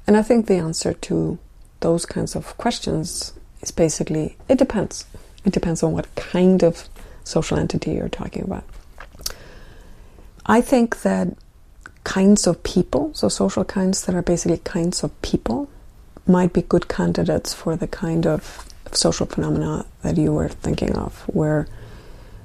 And 0.06 0.16
I 0.16 0.22
think 0.22 0.46
the 0.46 0.56
answer 0.56 0.92
to 1.08 1.38
those 1.80 2.06
kinds 2.06 2.34
of 2.34 2.56
questions 2.56 3.32
is 3.60 3.70
basically 3.70 4.36
it 4.48 4.58
depends. 4.58 5.04
It 5.48 5.54
depends 5.54 5.82
on 5.82 5.92
what 5.92 6.14
kind 6.14 6.62
of 6.62 6.90
social 7.24 7.56
entity 7.56 7.92
you're 7.92 8.10
talking 8.10 8.44
about. 8.44 8.64
I 10.44 10.60
think 10.60 11.00
that 11.00 11.38
kinds 12.04 12.46
of 12.46 12.62
people, 12.62 13.14
so 13.14 13.30
social 13.30 13.64
kinds 13.64 14.04
that 14.04 14.14
are 14.14 14.20
basically 14.20 14.58
kinds 14.58 15.02
of 15.02 15.22
people, 15.22 15.70
might 16.26 16.52
be 16.52 16.60
good 16.60 16.86
candidates 16.86 17.54
for 17.54 17.76
the 17.76 17.86
kind 17.86 18.26
of 18.26 18.68
social 18.92 19.24
phenomena 19.24 19.86
that 20.02 20.18
you 20.18 20.34
were 20.34 20.50
thinking 20.50 20.94
of, 20.96 21.22
where 21.22 21.66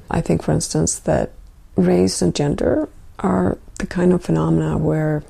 I 0.09 0.21
think, 0.21 0.41
for 0.41 0.53
instance, 0.53 0.97
that 0.99 1.33
race 1.75 2.21
and 2.21 2.33
gender 2.33 2.87
are 3.19 3.57
the 3.79 3.87
kind 3.87 4.13
of 4.13 4.23
phenomena 4.23 4.77
where 4.77 5.25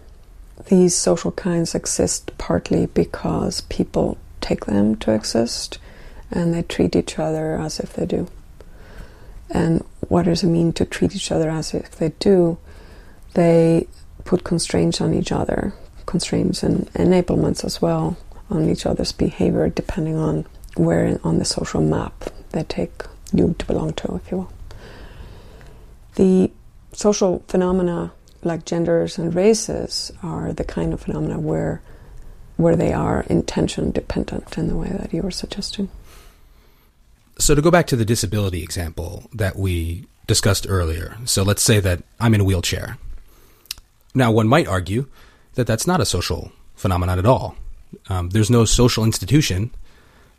these 0.67 0.93
social 0.95 1.31
kinds 1.31 1.73
exist 1.73 2.37
partly 2.37 2.85
because 2.85 3.61
people 3.61 4.19
take 4.41 4.65
them 4.65 4.95
to 4.97 5.11
exist 5.11 5.79
and 6.33 6.53
they 6.53 6.63
treat 6.63 6.95
each 6.95 7.19
other 7.19 7.55
as 7.55 7.79
if 7.79 7.93
they 7.93 8.05
do. 8.05 8.27
And 9.49 9.85
what 10.09 10.25
does 10.25 10.43
it 10.43 10.47
mean 10.47 10.73
to 10.73 10.85
treat 10.85 11.15
each 11.15 11.31
other 11.31 11.49
as 11.49 11.73
if 11.73 11.91
they 11.91 12.09
do? 12.19 12.57
They 13.35 13.87
put 14.25 14.43
constraints 14.43 14.99
on 14.99 15.13
each 15.13 15.31
other, 15.31 15.73
constraints 16.05 16.63
and 16.63 16.91
enablements 16.93 17.63
as 17.63 17.81
well 17.81 18.17
on 18.49 18.69
each 18.69 18.85
other's 18.85 19.11
behavior 19.11 19.69
depending 19.69 20.17
on 20.17 20.45
where 20.75 21.19
on 21.23 21.37
the 21.37 21.45
social 21.45 21.81
map 21.81 22.31
they 22.51 22.63
take 22.63 23.03
you 23.31 23.55
to 23.59 23.65
belong 23.65 23.93
to, 23.93 24.15
if 24.15 24.31
you 24.31 24.37
will. 24.37 24.53
The 26.15 26.51
social 26.93 27.43
phenomena 27.47 28.11
like 28.43 28.65
genders 28.65 29.17
and 29.17 29.33
races 29.33 30.11
are 30.21 30.51
the 30.51 30.63
kind 30.63 30.93
of 30.93 31.01
phenomena 31.01 31.39
where 31.39 31.81
where 32.55 32.75
they 32.75 32.93
are 32.93 33.21
intention 33.29 33.89
dependent 33.91 34.57
in 34.57 34.67
the 34.67 34.75
way 34.75 34.89
that 34.89 35.11
you 35.11 35.21
were 35.21 35.31
suggesting. 35.31 35.89
So 37.39 37.55
to 37.55 37.61
go 37.61 37.71
back 37.71 37.87
to 37.87 37.95
the 37.95 38.05
disability 38.05 38.63
example 38.63 39.23
that 39.33 39.55
we 39.55 40.05
discussed 40.27 40.65
earlier, 40.69 41.17
so 41.25 41.43
let's 41.43 41.63
say 41.63 41.79
that 41.79 42.03
I'm 42.19 42.33
in 42.33 42.41
a 42.41 42.43
wheelchair. 42.43 42.97
Now, 44.13 44.31
one 44.31 44.47
might 44.47 44.67
argue 44.67 45.07
that 45.55 45.67
that's 45.67 45.87
not 45.87 46.01
a 46.01 46.05
social 46.05 46.51
phenomenon 46.75 47.19
at 47.19 47.25
all. 47.25 47.55
Um, 48.09 48.29
there's 48.29 48.49
no 48.49 48.65
social 48.65 49.03
institution 49.03 49.71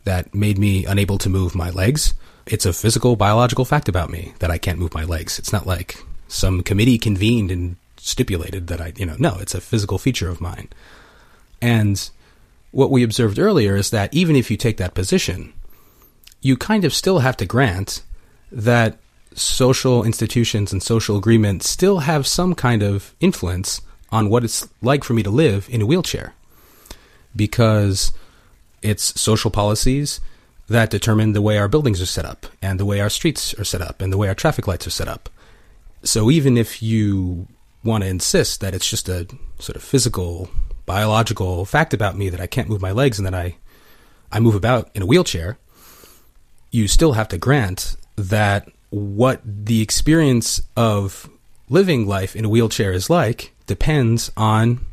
that 0.04 0.34
made 0.34 0.58
me 0.58 0.84
unable 0.84 1.18
to 1.18 1.28
move 1.28 1.54
my 1.54 1.70
legs. 1.70 2.14
It's 2.46 2.66
a 2.66 2.72
physical, 2.72 3.16
biological 3.16 3.64
fact 3.64 3.88
about 3.88 4.10
me 4.10 4.34
that 4.38 4.50
I 4.50 4.58
can't 4.58 4.78
move 4.78 4.94
my 4.94 5.04
legs. 5.04 5.38
It's 5.38 5.52
not 5.52 5.66
like 5.66 5.96
some 6.28 6.62
committee 6.62 6.98
convened 6.98 7.50
and 7.50 7.76
stipulated 7.96 8.66
that 8.66 8.80
I, 8.80 8.92
you 8.96 9.06
know, 9.06 9.16
no, 9.18 9.38
it's 9.40 9.54
a 9.54 9.60
physical 9.60 9.98
feature 9.98 10.28
of 10.28 10.40
mine. 10.40 10.68
And 11.62 12.10
what 12.70 12.90
we 12.90 13.02
observed 13.02 13.38
earlier 13.38 13.76
is 13.76 13.90
that 13.90 14.12
even 14.12 14.36
if 14.36 14.50
you 14.50 14.56
take 14.56 14.76
that 14.76 14.94
position, 14.94 15.54
you 16.44 16.58
kind 16.58 16.84
of 16.84 16.92
still 16.92 17.20
have 17.20 17.38
to 17.38 17.46
grant 17.46 18.02
that 18.52 18.98
social 19.34 20.04
institutions 20.04 20.72
and 20.72 20.82
social 20.82 21.16
agreements 21.16 21.66
still 21.66 22.00
have 22.00 22.26
some 22.26 22.54
kind 22.54 22.82
of 22.82 23.14
influence 23.18 23.80
on 24.10 24.28
what 24.28 24.44
it's 24.44 24.68
like 24.82 25.02
for 25.02 25.14
me 25.14 25.22
to 25.22 25.30
live 25.30 25.66
in 25.70 25.80
a 25.80 25.86
wheelchair. 25.86 26.34
Because 27.34 28.12
it's 28.82 29.18
social 29.18 29.50
policies 29.50 30.20
that 30.68 30.90
determine 30.90 31.32
the 31.32 31.40
way 31.40 31.56
our 31.56 31.66
buildings 31.66 32.02
are 32.02 32.06
set 32.06 32.26
up, 32.26 32.46
and 32.60 32.78
the 32.78 32.84
way 32.84 33.00
our 33.00 33.10
streets 33.10 33.54
are 33.54 33.64
set 33.64 33.80
up, 33.80 34.02
and 34.02 34.12
the 34.12 34.18
way 34.18 34.28
our 34.28 34.34
traffic 34.34 34.68
lights 34.68 34.86
are 34.86 34.90
set 34.90 35.08
up. 35.08 35.30
So 36.02 36.30
even 36.30 36.58
if 36.58 36.82
you 36.82 37.48
want 37.82 38.04
to 38.04 38.10
insist 38.10 38.60
that 38.60 38.74
it's 38.74 38.88
just 38.88 39.08
a 39.08 39.26
sort 39.58 39.76
of 39.76 39.82
physical, 39.82 40.50
biological 40.84 41.64
fact 41.64 41.94
about 41.94 42.18
me 42.18 42.28
that 42.28 42.40
I 42.40 42.46
can't 42.46 42.68
move 42.68 42.82
my 42.82 42.92
legs 42.92 43.18
and 43.18 43.26
that 43.26 43.34
I, 43.34 43.56
I 44.30 44.40
move 44.40 44.54
about 44.54 44.90
in 44.94 45.00
a 45.00 45.06
wheelchair, 45.06 45.58
you 46.74 46.88
still 46.88 47.12
have 47.12 47.28
to 47.28 47.38
grant 47.38 47.94
that 48.16 48.68
what 48.90 49.40
the 49.44 49.80
experience 49.80 50.60
of 50.76 51.30
living 51.68 52.04
life 52.04 52.34
in 52.34 52.44
a 52.44 52.48
wheelchair 52.48 52.92
is 52.92 53.08
like 53.08 53.52
depends 53.66 54.32
on 54.36 54.84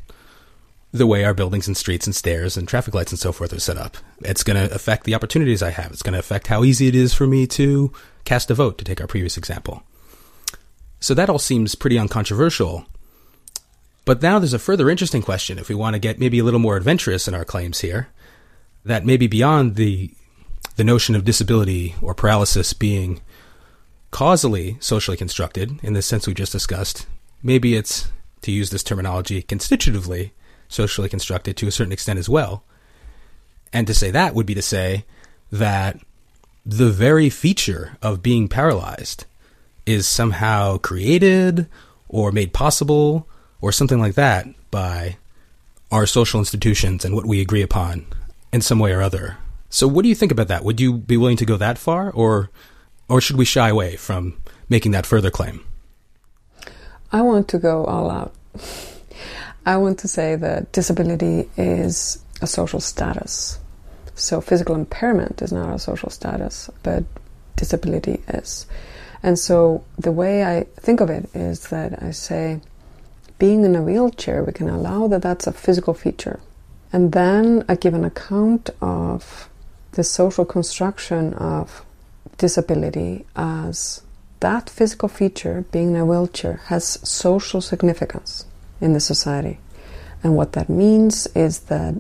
the 0.91 1.07
way 1.07 1.23
our 1.23 1.33
buildings 1.33 1.65
and 1.65 1.75
streets 1.75 2.05
and 2.05 2.15
stairs 2.15 2.55
and 2.55 2.67
traffic 2.67 2.93
lights 2.93 3.11
and 3.11 3.17
so 3.17 3.31
forth 3.31 3.51
are 3.51 3.59
set 3.59 3.77
up. 3.77 3.97
It's 4.19 4.43
going 4.43 4.57
to 4.57 4.73
affect 4.75 5.05
the 5.05 5.15
opportunities 5.15 5.63
I 5.63 5.71
have. 5.71 5.91
It's 5.91 6.03
going 6.03 6.13
to 6.13 6.19
affect 6.19 6.45
how 6.45 6.63
easy 6.63 6.87
it 6.87 6.93
is 6.93 7.15
for 7.15 7.25
me 7.25 7.47
to 7.47 7.91
cast 8.25 8.51
a 8.51 8.53
vote, 8.53 8.77
to 8.77 8.83
take 8.83 9.01
our 9.01 9.07
previous 9.07 9.35
example. 9.35 9.81
So 10.99 11.15
that 11.15 11.31
all 11.31 11.39
seems 11.39 11.73
pretty 11.73 11.97
uncontroversial. 11.97 12.85
But 14.05 14.21
now 14.21 14.37
there's 14.37 14.53
a 14.53 14.59
further 14.59 14.87
interesting 14.87 15.23
question 15.23 15.57
if 15.57 15.67
we 15.67 15.75
want 15.75 15.95
to 15.95 15.99
get 15.99 16.19
maybe 16.19 16.37
a 16.37 16.43
little 16.43 16.59
more 16.59 16.77
adventurous 16.77 17.27
in 17.27 17.33
our 17.33 17.45
claims 17.45 17.79
here, 17.79 18.09
that 18.85 19.03
maybe 19.03 19.25
beyond 19.25 19.75
the 19.77 20.11
the 20.75 20.83
notion 20.83 21.15
of 21.15 21.25
disability 21.25 21.95
or 22.01 22.13
paralysis 22.13 22.73
being 22.73 23.21
causally 24.11 24.77
socially 24.79 25.17
constructed 25.17 25.79
in 25.83 25.93
the 25.93 26.01
sense 26.01 26.27
we 26.27 26.33
just 26.33 26.51
discussed, 26.51 27.07
maybe 27.41 27.75
it's, 27.75 28.11
to 28.41 28.51
use 28.51 28.69
this 28.69 28.83
terminology, 28.83 29.41
constitutively 29.41 30.33
socially 30.67 31.09
constructed 31.09 31.57
to 31.57 31.67
a 31.67 31.71
certain 31.71 31.91
extent 31.91 32.17
as 32.17 32.29
well. 32.29 32.63
And 33.73 33.87
to 33.87 33.93
say 33.93 34.11
that 34.11 34.33
would 34.33 34.45
be 34.45 34.55
to 34.55 34.61
say 34.61 35.05
that 35.51 35.99
the 36.65 36.89
very 36.89 37.29
feature 37.29 37.97
of 38.01 38.23
being 38.23 38.47
paralyzed 38.47 39.25
is 39.85 40.07
somehow 40.07 40.77
created 40.77 41.67
or 42.07 42.31
made 42.31 42.53
possible 42.53 43.27
or 43.61 43.71
something 43.71 43.99
like 43.99 44.15
that 44.15 44.47
by 44.69 45.17
our 45.91 46.05
social 46.05 46.39
institutions 46.39 47.03
and 47.03 47.15
what 47.15 47.25
we 47.25 47.41
agree 47.41 47.61
upon 47.61 48.05
in 48.53 48.61
some 48.61 48.79
way 48.79 48.91
or 48.91 49.01
other. 49.01 49.37
So 49.71 49.87
what 49.87 50.03
do 50.03 50.09
you 50.09 50.15
think 50.15 50.33
about 50.33 50.49
that? 50.49 50.65
Would 50.65 50.81
you 50.81 50.93
be 50.93 51.15
willing 51.15 51.37
to 51.37 51.45
go 51.45 51.57
that 51.57 51.77
far 51.77 52.11
or 52.11 52.51
or 53.09 53.19
should 53.19 53.37
we 53.37 53.45
shy 53.45 53.69
away 53.69 53.95
from 53.95 54.41
making 54.69 54.91
that 54.91 55.05
further 55.05 55.31
claim? 55.31 55.65
I 57.11 57.21
want 57.21 57.47
to 57.49 57.57
go 57.57 57.85
all 57.85 58.11
out. 58.11 58.33
I 59.65 59.77
want 59.77 59.99
to 59.99 60.07
say 60.07 60.35
that 60.35 60.71
disability 60.71 61.49
is 61.57 62.23
a 62.41 62.47
social 62.47 62.79
status. 62.79 63.59
So 64.15 64.41
physical 64.41 64.75
impairment 64.75 65.41
is 65.41 65.51
not 65.51 65.73
a 65.73 65.79
social 65.79 66.09
status, 66.09 66.69
but 66.83 67.03
disability 67.55 68.21
is. 68.27 68.65
And 69.23 69.37
so 69.37 69.83
the 69.97 70.11
way 70.11 70.43
I 70.43 70.65
think 70.79 70.99
of 70.99 71.09
it 71.09 71.29
is 71.33 71.67
that 71.69 72.01
I 72.01 72.11
say, 72.11 72.59
being 73.39 73.63
in 73.63 73.75
a 73.75 73.83
wheelchair, 73.83 74.43
we 74.43 74.51
can 74.51 74.69
allow 74.69 75.07
that 75.07 75.21
that's 75.21 75.47
a 75.47 75.51
physical 75.51 75.93
feature. 75.93 76.39
And 76.91 77.11
then 77.11 77.63
I 77.69 77.75
give 77.75 77.93
an 77.93 78.03
account 78.03 78.69
of 78.81 79.49
the 79.93 80.03
social 80.03 80.45
construction 80.45 81.33
of 81.33 81.83
disability 82.37 83.25
as 83.35 84.01
that 84.39 84.69
physical 84.69 85.07
feature, 85.07 85.65
being 85.71 85.89
in 85.89 85.95
a 85.95 86.05
wheelchair, 86.05 86.61
has 86.65 86.99
social 87.07 87.61
significance 87.61 88.45
in 88.79 88.93
the 88.93 88.99
society. 88.99 89.59
And 90.23 90.35
what 90.35 90.53
that 90.53 90.69
means 90.69 91.27
is 91.35 91.61
that 91.61 91.95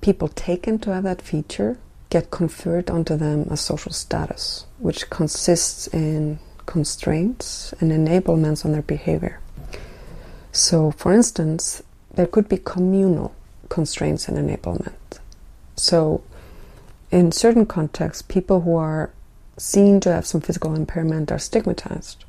people 0.00 0.28
taken 0.28 0.78
to 0.80 0.92
have 0.92 1.04
that 1.04 1.22
feature 1.22 1.78
get 2.10 2.30
conferred 2.30 2.90
onto 2.90 3.16
them 3.16 3.46
a 3.50 3.56
social 3.56 3.92
status, 3.92 4.66
which 4.78 5.10
consists 5.10 5.86
in 5.88 6.38
constraints 6.66 7.72
and 7.80 7.90
enablements 7.92 8.64
on 8.64 8.72
their 8.72 8.82
behavior. 8.82 9.40
So, 10.52 10.90
for 10.92 11.12
instance, 11.12 11.82
there 12.14 12.26
could 12.26 12.48
be 12.48 12.58
communal 12.58 13.34
constraints 13.68 14.28
and 14.28 14.36
enablement. 14.36 15.20
So, 15.76 16.22
in 17.10 17.32
certain 17.32 17.66
contexts, 17.66 18.22
people 18.22 18.62
who 18.62 18.76
are 18.76 19.10
seen 19.56 20.00
to 20.00 20.12
have 20.12 20.26
some 20.26 20.40
physical 20.40 20.74
impairment 20.74 21.32
are 21.32 21.38
stigmatized. 21.38 22.24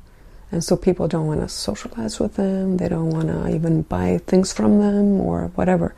And 0.52 0.64
so 0.64 0.76
people 0.76 1.06
don't 1.06 1.26
want 1.26 1.40
to 1.40 1.48
socialize 1.48 2.18
with 2.18 2.34
them, 2.34 2.78
they 2.78 2.88
don't 2.88 3.10
want 3.10 3.28
to 3.28 3.54
even 3.54 3.82
buy 3.82 4.18
things 4.26 4.52
from 4.52 4.80
them 4.80 5.20
or 5.20 5.52
whatever. 5.54 5.94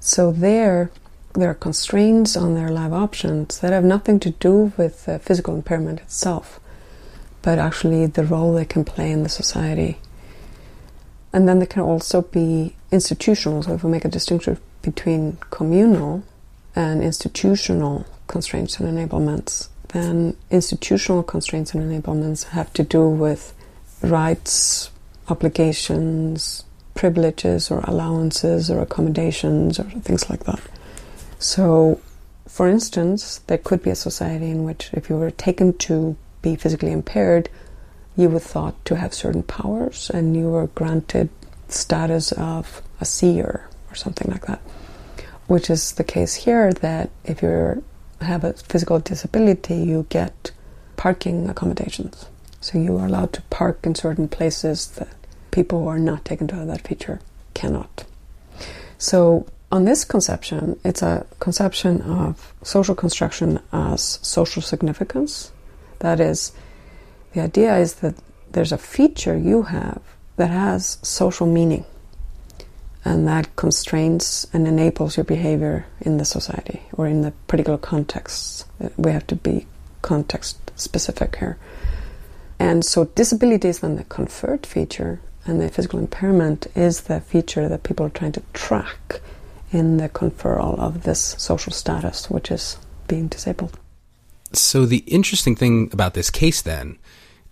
So 0.00 0.32
there, 0.32 0.90
there 1.34 1.50
are 1.50 1.54
constraints 1.54 2.36
on 2.36 2.54
their 2.54 2.70
life 2.70 2.92
options 2.92 3.60
that 3.60 3.72
have 3.72 3.84
nothing 3.84 4.18
to 4.20 4.30
do 4.30 4.72
with 4.76 5.04
the 5.04 5.20
physical 5.20 5.54
impairment 5.54 6.00
itself, 6.00 6.58
but 7.42 7.58
actually 7.58 8.06
the 8.06 8.24
role 8.24 8.54
they 8.54 8.64
can 8.64 8.84
play 8.84 9.12
in 9.12 9.22
the 9.22 9.28
society. 9.28 9.98
And 11.32 11.48
then 11.48 11.58
there 11.58 11.66
can 11.66 11.82
also 11.82 12.22
be 12.22 12.74
institutional, 12.90 13.62
so 13.62 13.74
if 13.74 13.84
we 13.84 13.90
make 13.90 14.04
a 14.04 14.08
distinction 14.08 14.58
between 14.82 15.38
communal 15.50 16.24
and 16.74 17.02
institutional 17.02 18.06
constraints 18.26 18.78
and 18.78 18.88
enablements, 18.88 19.68
then 19.88 20.36
institutional 20.50 21.22
constraints 21.22 21.74
and 21.74 21.82
enablements 21.82 22.48
have 22.48 22.72
to 22.74 22.82
do 22.82 23.08
with 23.08 23.52
rights, 24.02 24.90
obligations, 25.28 26.64
privileges 26.94 27.70
or 27.70 27.80
allowances 27.80 28.70
or 28.70 28.80
accommodations 28.80 29.78
or 29.78 29.84
things 29.84 30.28
like 30.28 30.44
that. 30.44 30.60
So, 31.38 32.00
for 32.46 32.68
instance, 32.68 33.38
there 33.46 33.58
could 33.58 33.82
be 33.82 33.90
a 33.90 33.94
society 33.94 34.50
in 34.50 34.64
which 34.64 34.90
if 34.92 35.08
you 35.08 35.16
were 35.16 35.30
taken 35.30 35.76
to 35.78 36.16
be 36.42 36.56
physically 36.56 36.92
impaired, 36.92 37.48
you 38.16 38.28
were 38.28 38.40
thought 38.40 38.84
to 38.84 38.96
have 38.96 39.14
certain 39.14 39.42
powers 39.42 40.10
and 40.10 40.36
you 40.36 40.50
were 40.50 40.66
granted 40.68 41.30
status 41.68 42.32
of 42.32 42.82
a 43.00 43.04
seer 43.04 43.68
or 43.90 43.94
something 43.94 44.30
like 44.30 44.46
that. 44.46 44.60
Which 45.50 45.68
is 45.68 45.92
the 45.98 46.04
case 46.04 46.34
here 46.46 46.72
that 46.74 47.10
if 47.24 47.42
you 47.42 47.82
have 48.20 48.44
a 48.44 48.52
physical 48.52 49.00
disability, 49.00 49.74
you 49.74 50.06
get 50.08 50.52
parking 50.96 51.48
accommodations. 51.48 52.26
So 52.60 52.78
you 52.78 52.96
are 52.98 53.06
allowed 53.06 53.32
to 53.32 53.42
park 53.50 53.80
in 53.82 53.96
certain 53.96 54.28
places 54.28 54.86
that 54.92 55.08
people 55.50 55.80
who 55.80 55.88
are 55.88 55.98
not 55.98 56.24
taken 56.24 56.46
to 56.46 56.54
that 56.54 56.86
feature 56.86 57.18
cannot. 57.52 58.04
So 58.96 59.48
on 59.72 59.86
this 59.86 60.04
conception, 60.04 60.78
it's 60.84 61.02
a 61.02 61.26
conception 61.40 62.00
of 62.02 62.54
social 62.62 62.94
construction 62.94 63.58
as 63.72 64.20
social 64.22 64.62
significance. 64.62 65.50
That 65.98 66.20
is, 66.20 66.52
the 67.32 67.40
idea 67.40 67.76
is 67.76 67.94
that 67.94 68.14
there's 68.52 68.70
a 68.70 68.78
feature 68.78 69.36
you 69.36 69.62
have 69.62 70.00
that 70.36 70.50
has 70.50 70.98
social 71.02 71.48
meaning 71.48 71.84
and 73.04 73.26
that 73.26 73.56
constrains 73.56 74.46
and 74.52 74.66
enables 74.66 75.16
your 75.16 75.24
behavior 75.24 75.86
in 76.00 76.18
the 76.18 76.24
society 76.24 76.82
or 76.92 77.06
in 77.06 77.22
the 77.22 77.32
particular 77.46 77.78
context. 77.78 78.66
Uh, 78.82 78.88
we 78.96 79.10
have 79.10 79.26
to 79.28 79.36
be 79.36 79.66
context 80.02 80.58
specific 80.76 81.36
here. 81.36 81.58
And 82.58 82.84
so 82.84 83.06
disability 83.06 83.68
is 83.68 83.80
then 83.80 83.96
the 83.96 84.04
conferred 84.04 84.66
feature, 84.66 85.20
and 85.46 85.60
the 85.60 85.70
physical 85.70 85.98
impairment 85.98 86.66
is 86.74 87.02
the 87.02 87.20
feature 87.20 87.68
that 87.68 87.82
people 87.84 88.04
are 88.04 88.10
trying 88.10 88.32
to 88.32 88.42
track 88.52 89.20
in 89.72 89.96
the 89.96 90.08
conferral 90.08 90.78
of 90.78 91.04
this 91.04 91.34
social 91.38 91.72
status, 91.72 92.28
which 92.28 92.50
is 92.50 92.76
being 93.08 93.28
disabled. 93.28 93.78
So 94.52 94.84
the 94.84 94.98
interesting 95.06 95.56
thing 95.56 95.88
about 95.92 96.14
this 96.14 96.28
case 96.28 96.60
then 96.60 96.98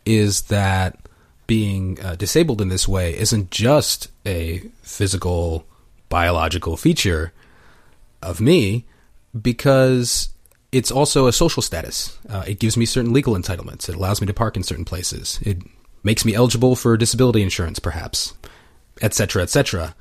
is 0.04 0.42
that 0.42 0.98
being 1.48 1.98
uh, 2.00 2.14
disabled 2.14 2.60
in 2.60 2.68
this 2.68 2.86
way 2.86 3.18
isn't 3.18 3.50
just 3.50 4.08
a 4.24 4.62
physical, 4.82 5.66
biological 6.08 6.76
feature 6.76 7.32
of 8.22 8.40
me, 8.40 8.84
because 9.40 10.28
it's 10.70 10.92
also 10.92 11.26
a 11.26 11.32
social 11.32 11.62
status. 11.62 12.16
Uh, 12.28 12.44
it 12.46 12.60
gives 12.60 12.76
me 12.76 12.86
certain 12.86 13.12
legal 13.12 13.34
entitlements. 13.34 13.88
It 13.88 13.96
allows 13.96 14.20
me 14.20 14.26
to 14.28 14.34
park 14.34 14.56
in 14.56 14.62
certain 14.62 14.84
places. 14.84 15.40
It 15.42 15.58
makes 16.04 16.24
me 16.24 16.34
eligible 16.34 16.76
for 16.76 16.96
disability 16.96 17.42
insurance, 17.42 17.78
perhaps, 17.78 18.34
etc., 19.00 19.42
etc. 19.42 19.94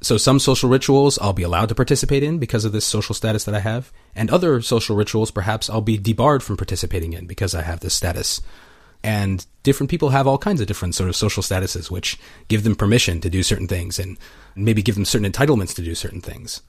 So 0.00 0.16
some 0.16 0.38
social 0.38 0.70
rituals 0.70 1.18
I'll 1.18 1.32
be 1.32 1.42
allowed 1.42 1.68
to 1.70 1.74
participate 1.74 2.22
in 2.22 2.38
because 2.38 2.64
of 2.64 2.72
this 2.72 2.84
social 2.84 3.14
status 3.14 3.44
that 3.44 3.54
I 3.54 3.60
have, 3.60 3.92
and 4.14 4.30
other 4.30 4.62
social 4.62 4.94
rituals 4.94 5.32
perhaps 5.32 5.68
I'll 5.68 5.80
be 5.80 5.98
debarred 5.98 6.44
from 6.44 6.56
participating 6.56 7.12
in 7.12 7.26
because 7.26 7.54
I 7.54 7.62
have 7.62 7.80
this 7.80 7.94
status. 7.94 8.40
And 9.04 9.44
different 9.62 9.90
people 9.90 10.10
have 10.10 10.26
all 10.26 10.38
kinds 10.38 10.60
of 10.60 10.66
different 10.66 10.94
sort 10.94 11.08
of 11.08 11.16
social 11.16 11.42
statuses, 11.42 11.90
which 11.90 12.18
give 12.48 12.62
them 12.62 12.76
permission 12.76 13.20
to 13.20 13.30
do 13.30 13.42
certain 13.42 13.66
things 13.66 13.98
and 13.98 14.16
maybe 14.54 14.82
give 14.82 14.94
them 14.94 15.04
certain 15.04 15.30
entitlements 15.30 15.74
to 15.74 15.82
do 15.82 15.94
certain 15.94 16.20
things. 16.20 16.62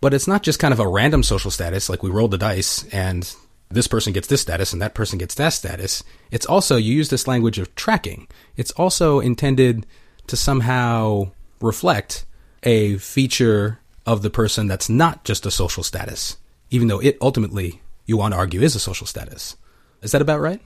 But 0.00 0.14
it's 0.14 0.28
not 0.28 0.42
just 0.42 0.58
kind 0.58 0.72
of 0.72 0.80
a 0.80 0.86
random 0.86 1.22
social 1.22 1.50
status, 1.50 1.88
like 1.88 2.02
we 2.02 2.10
roll 2.10 2.28
the 2.28 2.38
dice 2.38 2.84
and 2.92 3.34
this 3.68 3.88
person 3.88 4.12
gets 4.12 4.28
this 4.28 4.42
status 4.42 4.72
and 4.72 4.80
that 4.80 4.94
person 4.94 5.18
gets 5.18 5.34
that 5.36 5.52
status. 5.52 6.04
It's 6.30 6.46
also, 6.46 6.76
you 6.76 6.94
use 6.94 7.08
this 7.08 7.26
language 7.26 7.58
of 7.58 7.74
tracking. 7.74 8.28
It's 8.56 8.70
also 8.72 9.18
intended 9.20 9.86
to 10.28 10.36
somehow 10.36 11.32
reflect 11.60 12.26
a 12.62 12.98
feature 12.98 13.80
of 14.04 14.22
the 14.22 14.30
person 14.30 14.68
that's 14.68 14.88
not 14.88 15.24
just 15.24 15.46
a 15.46 15.50
social 15.50 15.82
status, 15.82 16.36
even 16.70 16.88
though 16.88 17.00
it 17.00 17.18
ultimately, 17.20 17.82
you 18.04 18.16
want 18.16 18.34
to 18.34 18.38
argue, 18.38 18.62
is 18.62 18.76
a 18.76 18.80
social 18.80 19.06
status. 19.06 19.56
Is 20.02 20.12
that 20.12 20.22
about 20.22 20.40
right? 20.40 20.60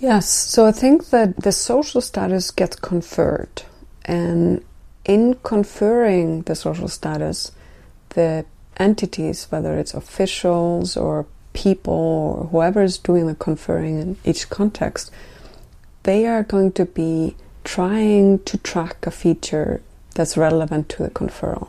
Yes. 0.00 0.30
So 0.30 0.64
I 0.64 0.72
think 0.72 1.10
that 1.10 1.36
the 1.36 1.52
social 1.52 2.00
status 2.00 2.50
gets 2.50 2.76
conferred. 2.76 3.62
And 4.06 4.64
in 5.04 5.34
conferring 5.42 6.42
the 6.42 6.54
social 6.54 6.88
status, 6.88 7.52
the 8.10 8.46
entities, 8.78 9.46
whether 9.50 9.78
it's 9.78 9.92
officials 9.92 10.96
or 10.96 11.26
people 11.52 11.92
or 11.92 12.44
whoever 12.46 12.82
is 12.82 12.96
doing 12.96 13.26
the 13.26 13.34
conferring 13.34 14.00
in 14.00 14.16
each 14.24 14.48
context, 14.48 15.10
they 16.04 16.26
are 16.26 16.44
going 16.44 16.72
to 16.72 16.86
be 16.86 17.36
trying 17.62 18.38
to 18.44 18.56
track 18.56 19.06
a 19.06 19.10
feature 19.10 19.82
that's 20.14 20.36
relevant 20.36 20.88
to 20.88 21.02
the 21.02 21.10
conferral. 21.10 21.68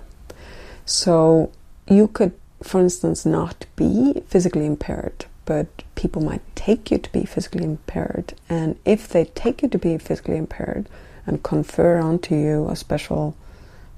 So 0.85 1.51
you 1.85 2.07
could, 2.07 2.31
for 2.63 2.79
instance, 2.79 3.25
not 3.25 3.65
be 3.75 4.23
physically 4.27 4.65
impaired, 4.65 5.25
but 5.45 5.67
people 5.95 6.21
might 6.21 6.41
take 6.55 6.91
you 6.91 6.97
to 6.97 7.11
be 7.11 7.25
physically 7.25 7.63
impaired. 7.63 8.33
And 8.49 8.77
if 8.85 9.07
they 9.07 9.25
take 9.25 9.61
you 9.61 9.69
to 9.69 9.77
be 9.77 9.97
physically 9.97 10.37
impaired 10.37 10.87
and 11.25 11.43
confer 11.43 11.99
onto 11.99 12.35
you 12.35 12.69
a 12.69 12.75
special 12.75 13.35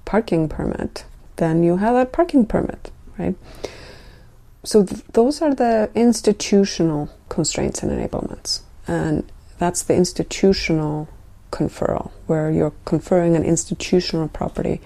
parking 0.05 0.49
permit, 0.49 1.05
then 1.37 1.63
you 1.63 1.77
have 1.77 1.95
a 1.95 2.05
parking 2.05 2.45
permit, 2.45 2.91
right? 3.17 3.35
So 4.63 4.83
th- 4.83 5.03
those 5.11 5.41
are 5.41 5.53
the 5.53 5.89
institutional 5.95 7.09
constraints 7.29 7.83
and 7.83 7.91
enablements, 7.91 8.61
and 8.87 9.29
that's 9.57 9.83
the 9.83 9.95
institutional 9.95 11.09
conferral, 11.51 12.11
where 12.27 12.49
you're 12.51 12.73
conferring 12.85 13.35
an 13.35 13.43
institutional 13.43 14.27
property, 14.27 14.81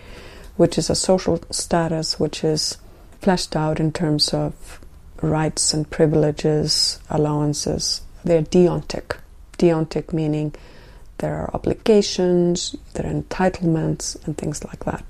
which 0.55 0.77
is 0.77 0.89
a 0.89 0.95
social 0.95 1.39
status 1.51 2.19
which 2.19 2.43
is 2.43 2.77
fleshed 3.21 3.55
out 3.55 3.79
in 3.79 3.91
terms 3.91 4.33
of 4.33 4.79
rights 5.21 5.73
and 5.73 5.89
privileges, 5.89 6.99
allowances. 7.09 8.01
They're 8.23 8.43
deontic. 8.43 9.17
Deontic 9.57 10.13
meaning 10.13 10.53
there 11.19 11.35
are 11.35 11.49
obligations, 11.53 12.75
there 12.93 13.07
are 13.07 13.13
entitlements, 13.13 14.23
and 14.25 14.37
things 14.37 14.63
like 14.63 14.85
that. 14.85 15.03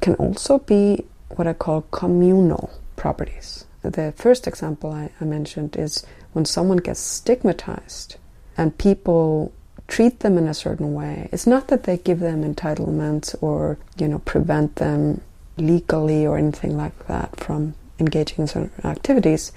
Can 0.00 0.14
also 0.14 0.58
be 0.58 1.04
what 1.30 1.46
I 1.46 1.52
call 1.52 1.82
communal 1.90 2.70
properties. 2.96 3.64
The 3.82 4.12
first 4.16 4.46
example 4.46 4.90
I, 4.90 5.10
I 5.20 5.24
mentioned 5.24 5.76
is 5.76 6.04
when 6.32 6.44
someone 6.44 6.78
gets 6.78 7.00
stigmatized 7.00 8.16
and 8.56 8.76
people 8.78 9.52
treat 9.86 10.20
them 10.20 10.36
in 10.38 10.48
a 10.48 10.54
certain 10.54 10.92
way. 10.92 11.28
It's 11.30 11.46
not 11.46 11.68
that 11.68 11.84
they 11.84 11.98
give 11.98 12.18
them 12.18 12.42
entitlements 12.42 13.36
or, 13.40 13.78
you 13.96 14.08
know, 14.08 14.18
prevent 14.20 14.76
them 14.76 15.20
legally 15.56 16.26
or 16.26 16.36
anything 16.36 16.76
like 16.76 17.06
that 17.06 17.38
from 17.38 17.74
engaging 17.98 18.38
in 18.38 18.46
certain 18.46 18.70
activities. 18.84 19.52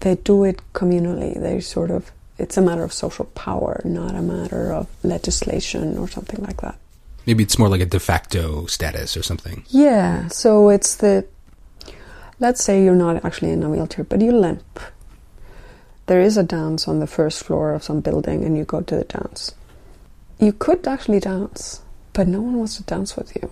They 0.00 0.16
do 0.16 0.44
it 0.44 0.60
communally. 0.72 1.40
They 1.40 1.60
sort 1.60 1.90
of 1.90 2.10
it's 2.38 2.56
a 2.56 2.62
matter 2.62 2.82
of 2.82 2.92
social 2.92 3.26
power, 3.26 3.80
not 3.84 4.14
a 4.14 4.22
matter 4.22 4.72
of 4.72 4.88
legislation 5.04 5.96
or 5.96 6.08
something 6.08 6.42
like 6.42 6.60
that. 6.62 6.78
Maybe 7.26 7.44
it's 7.44 7.58
more 7.58 7.68
like 7.68 7.80
a 7.80 7.86
de 7.86 8.00
facto 8.00 8.66
status 8.66 9.16
or 9.16 9.22
something. 9.22 9.64
Yeah, 9.68 10.28
so 10.28 10.68
it's 10.68 10.96
the 10.96 11.26
let's 12.40 12.62
say 12.62 12.84
you're 12.84 12.94
not 12.94 13.24
actually 13.24 13.52
in 13.52 13.62
a 13.62 13.70
wheelchair, 13.70 14.04
but 14.04 14.20
you 14.20 14.32
limp. 14.32 14.80
There 16.06 16.20
is 16.20 16.36
a 16.36 16.42
dance 16.42 16.86
on 16.86 17.00
the 17.00 17.06
first 17.06 17.42
floor 17.44 17.72
of 17.72 17.82
some 17.82 18.00
building, 18.00 18.44
and 18.44 18.58
you 18.58 18.64
go 18.64 18.82
to 18.82 18.96
the 18.96 19.04
dance. 19.04 19.54
You 20.38 20.52
could 20.52 20.86
actually 20.86 21.20
dance, 21.20 21.80
but 22.12 22.28
no 22.28 22.42
one 22.42 22.58
wants 22.58 22.76
to 22.76 22.82
dance 22.82 23.16
with 23.16 23.34
you. 23.36 23.50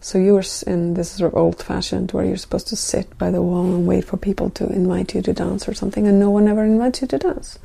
So 0.00 0.18
you're 0.18 0.44
in 0.66 0.94
this 0.94 1.10
sort 1.10 1.32
of 1.32 1.38
old 1.38 1.62
fashioned 1.62 2.12
where 2.12 2.24
you're 2.24 2.36
supposed 2.36 2.68
to 2.68 2.76
sit 2.76 3.18
by 3.18 3.30
the 3.30 3.42
wall 3.42 3.64
and 3.64 3.86
wait 3.86 4.04
for 4.04 4.16
people 4.16 4.50
to 4.50 4.66
invite 4.66 5.14
you 5.14 5.22
to 5.22 5.32
dance 5.32 5.68
or 5.68 5.74
something, 5.74 6.06
and 6.06 6.20
no 6.20 6.30
one 6.30 6.46
ever 6.46 6.64
invites 6.64 7.02
you 7.02 7.08
to 7.08 7.18
dance 7.18 7.58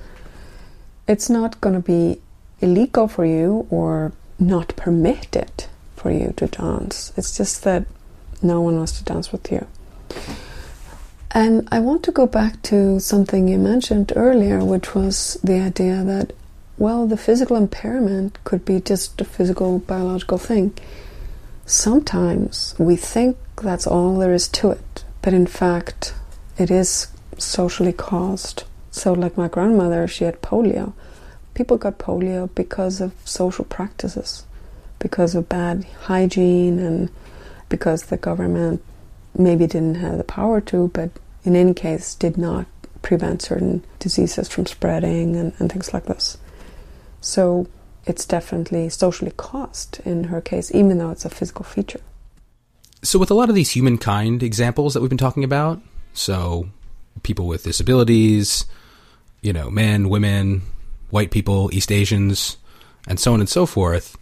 it's 1.07 1.29
not 1.29 1.59
going 1.61 1.75
to 1.75 1.81
be 1.81 2.19
illegal 2.61 3.07
for 3.07 3.25
you 3.25 3.67
or 3.69 4.13
not 4.39 4.75
permitted 4.75 5.65
for 5.95 6.11
you 6.11 6.33
to 6.37 6.47
dance. 6.47 7.13
It's 7.17 7.35
just 7.35 7.63
that 7.63 7.85
no 8.41 8.61
one 8.61 8.77
wants 8.77 8.97
to 8.99 9.03
dance 9.03 9.31
with 9.31 9.51
you. 9.51 9.67
And 11.31 11.67
I 11.71 11.79
want 11.79 12.03
to 12.03 12.11
go 12.11 12.27
back 12.27 12.61
to 12.63 12.99
something 12.99 13.47
you 13.47 13.57
mentioned 13.57 14.13
earlier, 14.15 14.63
which 14.63 14.93
was 14.93 15.37
the 15.43 15.59
idea 15.59 16.03
that, 16.03 16.33
well, 16.77 17.07
the 17.07 17.17
physical 17.17 17.57
impairment 17.57 18.37
could 18.43 18.63
be 18.65 18.79
just 18.79 19.19
a 19.19 19.25
physical, 19.25 19.79
biological 19.79 20.37
thing. 20.37 20.73
Sometimes 21.65 22.75
we 22.77 22.95
think 22.95 23.37
that's 23.61 23.87
all 23.87 24.17
there 24.17 24.33
is 24.33 24.47
to 24.49 24.71
it, 24.71 25.05
but 25.21 25.33
in 25.33 25.47
fact, 25.47 26.13
it 26.57 26.69
is 26.69 27.07
socially 27.37 27.93
caused. 27.93 28.63
So, 28.91 29.13
like 29.13 29.37
my 29.37 29.47
grandmother, 29.47 30.07
she 30.07 30.25
had 30.25 30.41
polio. 30.41 30.93
People 31.53 31.77
got 31.77 31.99
polio 31.99 32.53
because 32.53 32.99
of 32.99 33.13
social 33.23 33.65
practices, 33.65 34.45
because 34.99 35.35
of 35.35 35.49
bad 35.49 35.85
hygiene, 36.01 36.79
and 36.79 37.09
because 37.69 38.03
the 38.03 38.17
government 38.17 38.83
maybe 39.35 39.65
didn't 39.65 39.95
have 39.95 40.17
the 40.17 40.23
power 40.23 40.59
to, 40.61 40.89
but 40.89 41.11
in 41.43 41.55
any 41.55 41.73
case, 41.73 42.13
did 42.13 42.37
not 42.37 42.65
prevent 43.01 43.41
certain 43.41 43.83
diseases 43.99 44.47
from 44.47 44.65
spreading 44.65 45.35
and, 45.35 45.53
and 45.59 45.71
things 45.71 45.93
like 45.93 46.05
this. 46.05 46.37
So, 47.21 47.67
it's 48.05 48.25
definitely 48.25 48.89
socially 48.89 49.31
caused 49.37 49.99
in 50.05 50.25
her 50.25 50.41
case, 50.41 50.73
even 50.73 50.97
though 50.97 51.11
it's 51.11 51.25
a 51.25 51.29
physical 51.29 51.65
feature. 51.65 52.01
So, 53.01 53.19
with 53.19 53.31
a 53.31 53.33
lot 53.33 53.49
of 53.49 53.55
these 53.55 53.71
humankind 53.71 54.43
examples 54.43 54.93
that 54.93 55.01
we've 55.01 55.09
been 55.09 55.17
talking 55.17 55.43
about, 55.43 55.81
so 56.13 56.69
people 57.23 57.47
with 57.47 57.63
disabilities, 57.63 58.65
you 59.41 59.53
know, 59.53 59.69
men, 59.69 60.09
women, 60.09 60.61
white 61.09 61.31
people, 61.31 61.69
East 61.73 61.91
Asians, 61.91 62.57
and 63.07 63.19
so 63.19 63.33
on 63.33 63.39
and 63.39 63.49
so 63.49 63.65
forth. 63.65 64.17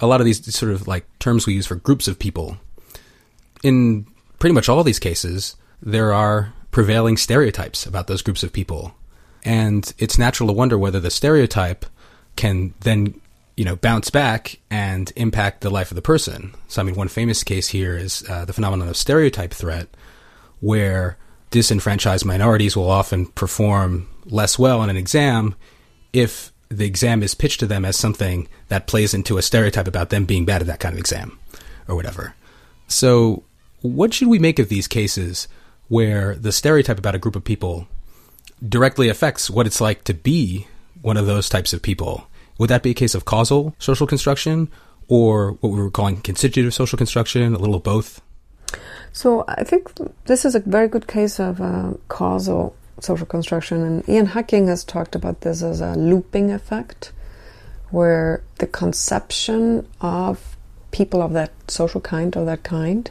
A 0.00 0.06
lot 0.06 0.20
of 0.20 0.24
these 0.24 0.54
sort 0.54 0.72
of 0.72 0.86
like 0.88 1.06
terms 1.18 1.46
we 1.46 1.54
use 1.54 1.66
for 1.66 1.76
groups 1.76 2.08
of 2.08 2.18
people. 2.18 2.56
In 3.62 4.06
pretty 4.38 4.54
much 4.54 4.68
all 4.68 4.84
these 4.84 4.98
cases, 4.98 5.56
there 5.82 6.12
are 6.12 6.52
prevailing 6.70 7.16
stereotypes 7.16 7.86
about 7.86 8.06
those 8.06 8.22
groups 8.22 8.42
of 8.42 8.52
people. 8.52 8.94
And 9.44 9.92
it's 9.98 10.18
natural 10.18 10.48
to 10.48 10.52
wonder 10.52 10.78
whether 10.78 11.00
the 11.00 11.10
stereotype 11.10 11.86
can 12.36 12.74
then, 12.80 13.20
you 13.56 13.64
know, 13.64 13.76
bounce 13.76 14.10
back 14.10 14.58
and 14.70 15.12
impact 15.16 15.60
the 15.60 15.70
life 15.70 15.90
of 15.90 15.96
the 15.96 16.02
person. 16.02 16.54
So, 16.68 16.82
I 16.82 16.84
mean, 16.84 16.94
one 16.94 17.08
famous 17.08 17.44
case 17.44 17.68
here 17.68 17.96
is 17.96 18.24
uh, 18.28 18.44
the 18.44 18.52
phenomenon 18.52 18.88
of 18.88 18.96
stereotype 18.96 19.52
threat, 19.52 19.88
where 20.60 21.16
disenfranchised 21.50 22.24
minorities 22.24 22.76
will 22.76 22.90
often 22.90 23.26
perform 23.26 24.08
less 24.24 24.58
well 24.58 24.80
on 24.80 24.90
an 24.90 24.96
exam 24.96 25.54
if 26.12 26.52
the 26.68 26.86
exam 26.86 27.22
is 27.22 27.34
pitched 27.34 27.60
to 27.60 27.66
them 27.66 27.84
as 27.84 27.96
something 27.96 28.48
that 28.68 28.86
plays 28.86 29.14
into 29.14 29.38
a 29.38 29.42
stereotype 29.42 29.86
about 29.86 30.10
them 30.10 30.24
being 30.24 30.44
bad 30.44 30.60
at 30.60 30.66
that 30.66 30.80
kind 30.80 30.94
of 30.94 30.98
exam 30.98 31.38
or 31.86 31.94
whatever. 31.94 32.34
So, 32.88 33.44
what 33.82 34.14
should 34.14 34.28
we 34.28 34.38
make 34.38 34.58
of 34.58 34.68
these 34.68 34.88
cases 34.88 35.46
where 35.88 36.34
the 36.34 36.52
stereotype 36.52 36.98
about 36.98 37.14
a 37.14 37.18
group 37.18 37.36
of 37.36 37.44
people 37.44 37.86
directly 38.66 39.08
affects 39.08 39.50
what 39.50 39.66
it's 39.66 39.80
like 39.80 40.04
to 40.04 40.14
be 40.14 40.66
one 41.04 41.16
of 41.16 41.26
those 41.26 41.48
types 41.48 41.72
of 41.72 41.82
people? 41.82 42.26
Would 42.58 42.70
that 42.70 42.82
be 42.82 42.90
a 42.90 42.94
case 42.94 43.14
of 43.14 43.24
causal 43.24 43.74
social 43.78 44.06
construction 44.06 44.70
or 45.08 45.52
what 45.60 45.70
we 45.70 45.78
were 45.78 45.90
calling 45.90 46.16
constitutive 46.22 46.72
social 46.72 46.96
construction, 46.96 47.54
a 47.54 47.58
little 47.58 47.74
of 47.74 47.82
both? 47.82 48.22
So 49.12 49.44
I 49.46 49.64
think 49.64 49.92
this 50.24 50.44
is 50.44 50.54
a 50.54 50.60
very 50.60 50.88
good 50.88 51.06
case 51.06 51.38
of 51.38 51.60
uh, 51.60 51.92
causal 52.08 52.74
social 53.00 53.26
construction, 53.26 53.82
and 53.82 54.08
Ian 54.08 54.26
Hacking 54.26 54.66
has 54.68 54.82
talked 54.82 55.14
about 55.14 55.42
this 55.42 55.62
as 55.62 55.80
a 55.80 55.94
looping 55.94 56.50
effect, 56.50 57.12
where 57.90 58.42
the 58.58 58.66
conception 58.66 59.86
of 60.00 60.56
people 60.90 61.20
of 61.20 61.32
that 61.32 61.52
social 61.68 62.00
kind 62.00 62.36
or 62.36 62.44
that 62.44 62.62
kind 62.62 63.10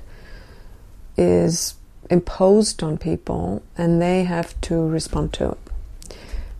is 1.15 1.75
imposed 2.09 2.81
on 2.81 2.97
people, 2.97 3.61
and 3.77 4.01
they 4.01 4.23
have 4.23 4.59
to 4.61 4.75
respond 4.87 5.31
to 5.33 5.51
it. 5.51 5.57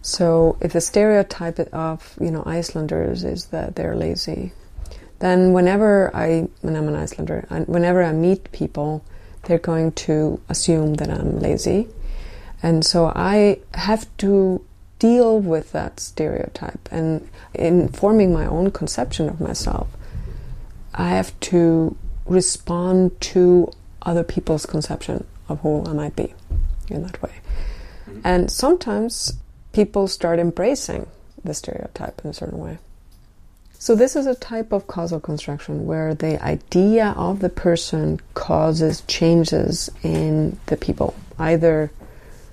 So, 0.03 0.57
if 0.61 0.73
the 0.73 0.81
stereotype 0.81 1.59
of 1.73 2.15
you 2.21 2.29
know 2.29 2.43
Icelanders 2.45 3.23
is 3.23 3.47
that 3.47 3.75
they're 3.75 3.95
lazy, 3.95 4.51
then 5.19 5.53
whenever 5.53 6.15
I, 6.15 6.49
when 6.61 6.75
I'm 6.75 6.87
an 6.87 6.95
Icelander, 6.95 7.47
whenever 7.65 8.03
I 8.03 8.11
meet 8.11 8.51
people 8.51 9.03
they're 9.43 9.59
going 9.59 9.91
to 9.91 10.41
assume 10.49 10.95
that 10.95 11.09
I'm 11.09 11.39
lazy. 11.39 11.87
And 12.61 12.85
so 12.85 13.11
I 13.15 13.59
have 13.73 14.05
to 14.17 14.65
deal 14.99 15.39
with 15.39 15.71
that 15.73 15.99
stereotype. 15.99 16.87
And 16.91 17.29
in 17.53 17.89
forming 17.89 18.33
my 18.33 18.45
own 18.45 18.71
conception 18.71 19.27
of 19.27 19.41
myself, 19.41 19.89
I 20.93 21.09
have 21.09 21.37
to 21.41 21.95
respond 22.25 23.19
to 23.19 23.71
other 24.03 24.23
people's 24.23 24.65
conception 24.65 25.25
of 25.49 25.59
who 25.59 25.85
I 25.85 25.93
might 25.93 26.15
be 26.15 26.33
in 26.89 27.03
that 27.03 27.21
way. 27.21 27.33
Mm-hmm. 28.05 28.21
And 28.23 28.51
sometimes 28.51 29.33
people 29.73 30.07
start 30.07 30.39
embracing 30.39 31.07
the 31.43 31.53
stereotype 31.53 32.21
in 32.23 32.29
a 32.29 32.33
certain 32.33 32.59
way. 32.59 32.77
So, 33.77 33.95
this 33.95 34.15
is 34.15 34.25
a 34.27 34.35
type 34.35 34.71
of 34.71 34.87
causal 34.87 35.19
construction 35.19 35.85
where 35.85 36.15
the 36.15 36.41
idea 36.41 37.13
of 37.17 37.41
the 37.41 37.49
person 37.49 38.21
causes 38.33 39.01
changes 39.07 39.89
in 40.03 40.57
the 40.67 40.77
people, 40.77 41.13
either 41.37 41.91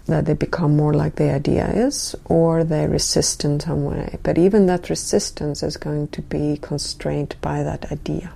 that 0.07 0.25
they 0.25 0.35
become 0.35 0.77
more 0.77 0.93
like 0.93 1.15
the 1.15 1.31
idea 1.33 1.69
is 1.69 2.17
or 2.25 2.65
they 2.65 2.89
resist 2.89 3.45
in 3.45 3.61
some 3.61 3.85
way. 3.85 4.19
But 4.25 4.39
even 4.39 4.67
that 4.67 4.91
resistance 4.91 5.63
is 5.63 5.77
going 5.77 6.09
to 6.09 6.23
be 6.23 6.59
constrained 6.61 7.37
by 7.41 7.63
that 7.63 7.93
idea. 7.93 8.33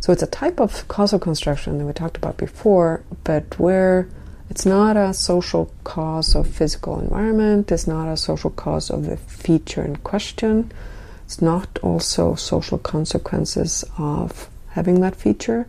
So, 0.00 0.14
it's 0.14 0.22
a 0.22 0.26
type 0.26 0.60
of 0.60 0.88
causal 0.88 1.18
construction 1.18 1.76
that 1.76 1.84
we 1.84 1.92
talked 1.92 2.16
about 2.16 2.38
before, 2.38 3.02
but 3.22 3.58
where 3.58 4.08
it's 4.52 4.66
not 4.66 4.96
a 4.96 5.14
social 5.14 5.72
cause 5.82 6.36
of 6.36 6.46
physical 6.46 7.00
environment, 7.00 7.72
it's 7.72 7.86
not 7.86 8.06
a 8.06 8.16
social 8.16 8.50
cause 8.50 8.90
of 8.90 9.06
the 9.06 9.16
feature 9.16 9.82
in 9.82 9.96
question 9.96 10.70
it's 11.32 11.40
not 11.40 11.78
also 11.82 12.34
social 12.34 12.76
consequences 12.76 13.86
of 13.96 14.50
having 14.68 15.00
that 15.00 15.16
feature, 15.16 15.66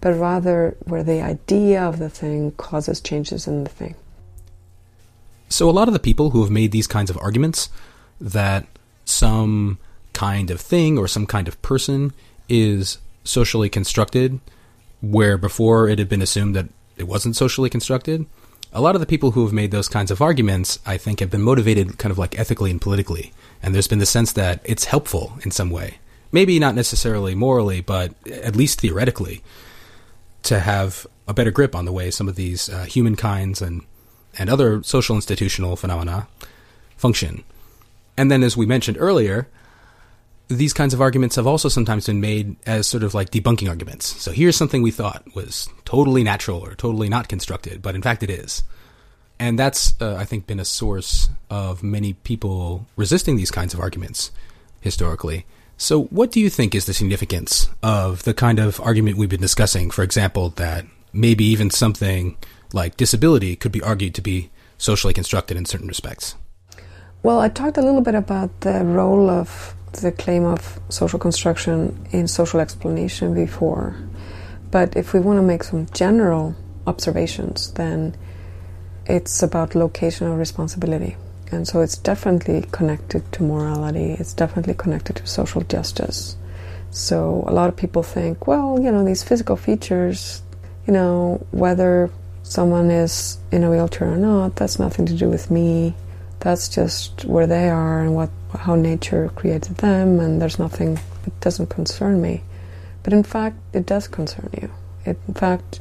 but 0.00 0.12
rather 0.12 0.76
where 0.86 1.04
the 1.04 1.22
idea 1.22 1.80
of 1.80 2.00
the 2.00 2.10
thing 2.10 2.50
causes 2.56 3.00
changes 3.00 3.46
in 3.46 3.62
the 3.62 3.70
thing. 3.70 3.94
So, 5.48 5.70
a 5.70 5.76
lot 5.78 5.86
of 5.86 5.94
the 5.94 6.00
people 6.00 6.30
who 6.30 6.42
have 6.42 6.50
made 6.50 6.72
these 6.72 6.88
kinds 6.88 7.10
of 7.10 7.18
arguments 7.18 7.68
that 8.20 8.66
some 9.04 9.78
kind 10.14 10.50
of 10.50 10.60
thing 10.60 10.98
or 10.98 11.06
some 11.06 11.26
kind 11.26 11.46
of 11.46 11.62
person 11.62 12.12
is 12.48 12.98
socially 13.22 13.68
constructed, 13.68 14.40
where 15.00 15.38
before 15.38 15.88
it 15.88 16.00
had 16.00 16.08
been 16.08 16.22
assumed 16.22 16.56
that 16.56 16.66
it 16.96 17.04
wasn't 17.04 17.36
socially 17.36 17.70
constructed, 17.70 18.26
a 18.72 18.80
lot 18.80 18.96
of 18.96 19.00
the 19.00 19.06
people 19.06 19.30
who 19.30 19.44
have 19.44 19.52
made 19.52 19.70
those 19.70 19.88
kinds 19.88 20.10
of 20.10 20.20
arguments, 20.20 20.80
I 20.84 20.96
think, 20.96 21.20
have 21.20 21.30
been 21.30 21.42
motivated 21.42 21.96
kind 21.96 22.10
of 22.10 22.18
like 22.18 22.36
ethically 22.38 22.72
and 22.72 22.80
politically. 22.80 23.32
And 23.62 23.72
there's 23.72 23.86
been 23.86 24.00
the 24.00 24.06
sense 24.06 24.32
that 24.32 24.60
it's 24.64 24.86
helpful 24.86 25.38
in 25.44 25.52
some 25.52 25.70
way. 25.70 25.98
Maybe 26.32 26.58
not 26.58 26.74
necessarily 26.74 27.36
morally, 27.36 27.80
but 27.80 28.14
at 28.26 28.56
least 28.56 28.80
theoretically, 28.80 29.42
to 30.42 30.58
have 30.58 31.06
a 31.28 31.32
better 31.32 31.52
grip 31.52 31.76
on 31.76 31.84
the 31.84 31.92
way 31.92 32.10
some 32.10 32.28
of 32.28 32.34
these 32.34 32.68
uh, 32.68 32.84
humankinds 32.84 33.62
and, 33.62 33.82
and 34.36 34.50
other 34.50 34.82
social 34.82 35.14
institutional 35.14 35.76
phenomena 35.76 36.26
function. 36.96 37.44
And 38.16 38.28
then, 38.28 38.42
as 38.42 38.56
we 38.56 38.66
mentioned 38.66 38.96
earlier, 38.98 39.46
these 40.48 40.72
kinds 40.72 40.92
of 40.92 41.00
arguments 41.00 41.36
have 41.36 41.46
also 41.46 41.68
sometimes 41.68 42.06
been 42.06 42.20
made 42.20 42.56
as 42.66 42.86
sort 42.86 43.02
of 43.02 43.14
like 43.14 43.30
debunking 43.30 43.68
arguments. 43.68 44.20
So 44.22 44.30
here's 44.30 44.56
something 44.56 44.82
we 44.82 44.90
thought 44.90 45.24
was 45.34 45.68
totally 45.84 46.22
natural 46.22 46.60
or 46.60 46.74
totally 46.74 47.08
not 47.08 47.28
constructed, 47.28 47.80
but 47.80 47.94
in 47.94 48.02
fact 48.02 48.22
it 48.22 48.30
is. 48.30 48.62
And 49.38 49.58
that's, 49.58 50.00
uh, 50.00 50.14
I 50.14 50.24
think, 50.24 50.46
been 50.46 50.60
a 50.60 50.64
source 50.64 51.28
of 51.50 51.82
many 51.82 52.12
people 52.12 52.86
resisting 52.96 53.36
these 53.36 53.50
kinds 53.50 53.74
of 53.74 53.80
arguments 53.80 54.30
historically. 54.80 55.44
So, 55.76 56.04
what 56.04 56.30
do 56.30 56.38
you 56.38 56.48
think 56.48 56.74
is 56.74 56.86
the 56.86 56.94
significance 56.94 57.68
of 57.82 58.22
the 58.22 58.32
kind 58.32 58.60
of 58.60 58.80
argument 58.80 59.16
we've 59.16 59.28
been 59.28 59.40
discussing? 59.40 59.90
For 59.90 60.04
example, 60.04 60.50
that 60.50 60.86
maybe 61.12 61.44
even 61.44 61.70
something 61.70 62.36
like 62.72 62.96
disability 62.96 63.56
could 63.56 63.72
be 63.72 63.82
argued 63.82 64.14
to 64.14 64.20
be 64.20 64.50
socially 64.78 65.14
constructed 65.14 65.56
in 65.56 65.64
certain 65.64 65.88
respects? 65.88 66.34
Well, 67.22 67.40
I 67.40 67.48
talked 67.48 67.78
a 67.78 67.82
little 67.82 68.02
bit 68.02 68.14
about 68.14 68.60
the 68.60 68.84
role 68.84 69.30
of 69.30 69.74
the 70.00 70.12
claim 70.12 70.44
of 70.44 70.80
social 70.88 71.18
construction 71.18 72.06
in 72.10 72.28
social 72.28 72.60
explanation 72.60 73.34
before. 73.34 73.96
But 74.70 74.96
if 74.96 75.12
we 75.12 75.20
want 75.20 75.38
to 75.38 75.42
make 75.42 75.62
some 75.64 75.86
general 75.92 76.54
observations, 76.86 77.72
then 77.72 78.16
it's 79.06 79.42
about 79.42 79.70
locational 79.70 80.38
responsibility. 80.38 81.16
And 81.52 81.68
so 81.68 81.80
it's 81.80 81.96
definitely 81.96 82.66
connected 82.72 83.30
to 83.32 83.42
morality, 83.42 84.16
it's 84.18 84.32
definitely 84.32 84.74
connected 84.74 85.16
to 85.16 85.26
social 85.26 85.62
justice. 85.62 86.36
So 86.90 87.44
a 87.46 87.52
lot 87.52 87.68
of 87.68 87.76
people 87.76 88.02
think, 88.02 88.46
well, 88.46 88.80
you 88.80 88.90
know, 88.90 89.04
these 89.04 89.22
physical 89.22 89.56
features, 89.56 90.42
you 90.86 90.92
know, 90.92 91.46
whether 91.50 92.10
someone 92.42 92.90
is 92.90 93.38
in 93.50 93.64
a 93.64 93.70
wheelchair 93.70 94.12
or 94.12 94.16
not, 94.16 94.56
that's 94.56 94.78
nothing 94.78 95.06
to 95.06 95.14
do 95.14 95.28
with 95.28 95.50
me. 95.50 95.94
That's 96.44 96.68
just 96.68 97.24
where 97.24 97.46
they 97.46 97.70
are 97.70 98.02
and 98.02 98.14
what 98.14 98.28
how 98.52 98.74
nature 98.74 99.30
created 99.34 99.78
them, 99.78 100.20
and 100.20 100.42
there's 100.42 100.58
nothing 100.58 101.00
that 101.24 101.40
doesn't 101.40 101.70
concern 101.70 102.20
me. 102.20 102.42
But 103.02 103.14
in 103.14 103.22
fact, 103.22 103.56
it 103.72 103.86
does 103.86 104.08
concern 104.08 104.50
you. 104.60 104.70
It, 105.06 105.18
in 105.26 105.32
fact, 105.32 105.80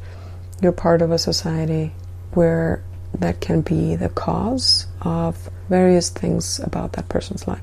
you're 0.61 0.71
part 0.71 1.01
of 1.01 1.11
a 1.11 1.17
society 1.17 1.91
where 2.31 2.81
that 3.13 3.41
can 3.41 3.59
be 3.59 3.97
the 3.97 4.07
cause 4.07 4.87
of 5.01 5.49
various 5.67 6.09
things 6.09 6.61
about 6.61 6.93
that 6.93 7.09
person's 7.09 7.45
life. 7.45 7.61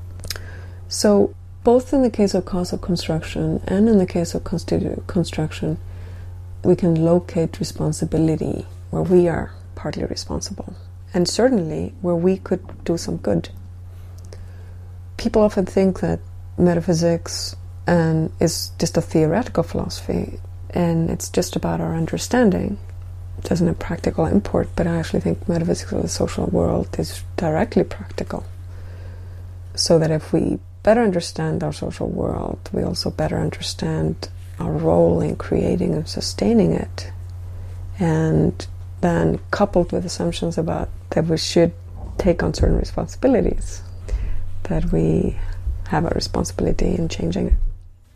So, 0.87 1.33
both 1.63 1.93
in 1.93 2.03
the 2.03 2.11
case 2.11 2.35
of 2.35 2.45
causal 2.45 2.77
construction 2.77 3.61
and 3.65 3.89
in 3.89 3.97
the 3.97 4.05
case 4.05 4.35
of 4.35 4.43
constitutive 4.43 5.07
construction, 5.07 5.79
we 6.63 6.75
can 6.75 6.93
locate 7.03 7.59
responsibility 7.59 8.67
where 8.91 9.01
we 9.01 9.27
are 9.27 9.53
partly 9.73 10.05
responsible, 10.05 10.75
and 11.13 11.27
certainly 11.27 11.93
where 12.01 12.15
we 12.15 12.37
could 12.37 12.83
do 12.83 12.97
some 12.97 13.17
good 13.17 13.49
people 15.21 15.43
often 15.43 15.67
think 15.67 15.99
that 15.99 16.19
metaphysics 16.57 17.55
and 17.85 18.31
is 18.39 18.71
just 18.79 18.97
a 18.97 19.01
theoretical 19.01 19.61
philosophy 19.61 20.39
and 20.71 21.11
it's 21.11 21.29
just 21.29 21.55
about 21.55 21.79
our 21.79 21.95
understanding. 21.95 22.79
It 23.37 23.43
doesn't 23.43 23.67
have 23.67 23.77
practical 23.77 24.25
import, 24.25 24.69
but 24.75 24.87
I 24.87 24.97
actually 24.97 25.19
think 25.19 25.47
metaphysics 25.47 25.91
of 25.91 26.01
the 26.01 26.07
social 26.07 26.47
world 26.47 26.95
is 26.97 27.23
directly 27.37 27.83
practical. 27.83 28.45
So 29.75 29.99
that 29.99 30.11
if 30.11 30.33
we 30.33 30.59
better 30.83 31.01
understand 31.01 31.63
our 31.63 31.73
social 31.73 32.07
world, 32.07 32.69
we 32.71 32.83
also 32.83 33.11
better 33.11 33.37
understand 33.37 34.29
our 34.59 34.71
role 34.71 35.21
in 35.21 35.35
creating 35.35 35.93
and 35.93 36.07
sustaining 36.07 36.71
it. 36.71 37.11
And 37.99 38.65
then 39.01 39.39
coupled 39.51 39.91
with 39.91 40.05
assumptions 40.05 40.57
about 40.57 40.89
that 41.11 41.25
we 41.25 41.37
should 41.37 41.73
take 42.17 42.43
on 42.43 42.53
certain 42.53 42.77
responsibilities 42.77 43.81
that 44.63 44.91
we 44.91 45.37
have 45.87 46.05
a 46.05 46.09
responsibility 46.09 46.95
in 46.95 47.09
changing 47.09 47.47
it. 47.47 47.53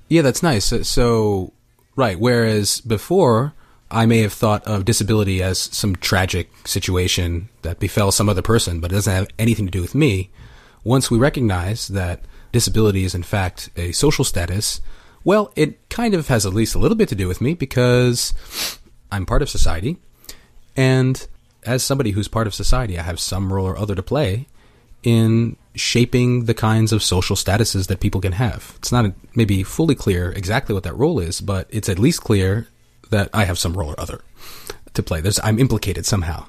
Yeah, 0.08 0.22
that's 0.22 0.44
nice. 0.44 0.72
So, 0.88 1.52
right, 1.96 2.20
whereas 2.20 2.80
before 2.82 3.54
I 3.90 4.06
may 4.06 4.20
have 4.20 4.34
thought 4.34 4.66
of 4.66 4.86
disability 4.86 5.42
as 5.44 5.60
some 5.60 5.96
tragic 5.96 6.50
situation 6.66 7.50
that 7.64 7.80
befell 7.80 8.12
some 8.12 8.30
other 8.30 8.42
person, 8.42 8.80
but 8.80 8.92
it 8.92 8.96
doesn't 8.96 9.14
have 9.14 9.28
anything 9.38 9.66
to 9.66 9.72
do 9.72 9.82
with 9.82 9.96
me. 9.96 10.30
Once 10.84 11.10
we 11.10 11.18
recognize 11.18 11.88
that 11.90 12.22
disability 12.52 13.04
is 13.04 13.16
in 13.16 13.24
fact 13.24 13.70
a 13.76 13.92
social 13.92 14.24
status, 14.24 14.82
well, 15.24 15.52
it 15.56 15.90
kind 15.90 16.14
of 16.14 16.28
has 16.28 16.46
at 16.46 16.54
least 16.54 16.76
a 16.76 16.80
little 16.80 16.96
bit 16.96 17.10
to 17.10 17.16
do 17.16 17.28
with 17.28 17.42
me 17.42 17.56
because 17.56 18.34
I'm 19.12 19.26
part 19.26 19.42
of 19.42 19.50
society. 19.50 19.98
And 20.76 21.26
as 21.64 21.84
somebody 21.84 22.12
who's 22.12 22.28
part 22.28 22.48
of 22.48 22.54
society, 22.54 23.00
I 23.00 23.04
have 23.04 23.20
some 23.20 23.52
role 23.52 23.68
or 23.68 23.78
other 23.78 23.96
to 23.96 24.04
play 24.04 24.48
in 25.04 25.56
shaping 25.76 26.46
the 26.46 26.54
kinds 26.54 26.92
of 26.92 27.04
social 27.04 27.36
statuses 27.36 27.88
that 27.88 28.00
people 28.00 28.22
can 28.22 28.32
have. 28.34 28.74
It's 28.78 28.92
not 28.92 29.14
maybe 29.36 29.64
fully 29.64 29.96
clear 29.96 30.32
exactly 30.32 30.74
what 30.74 30.84
that 30.84 30.98
role 30.98 31.20
is, 31.20 31.42
but 31.42 31.68
it's 31.70 31.90
at 31.90 32.00
least 32.00 32.22
clear 32.22 32.68
that 33.12 33.30
I 33.34 33.46
have 33.46 33.60
some 33.60 33.78
role 33.78 33.92
or 33.92 34.00
other 34.00 34.22
to 34.94 35.04
play. 35.04 35.22
There's, 35.22 35.40
I'm 35.44 35.60
implicated 35.60 36.06
somehow. 36.06 36.46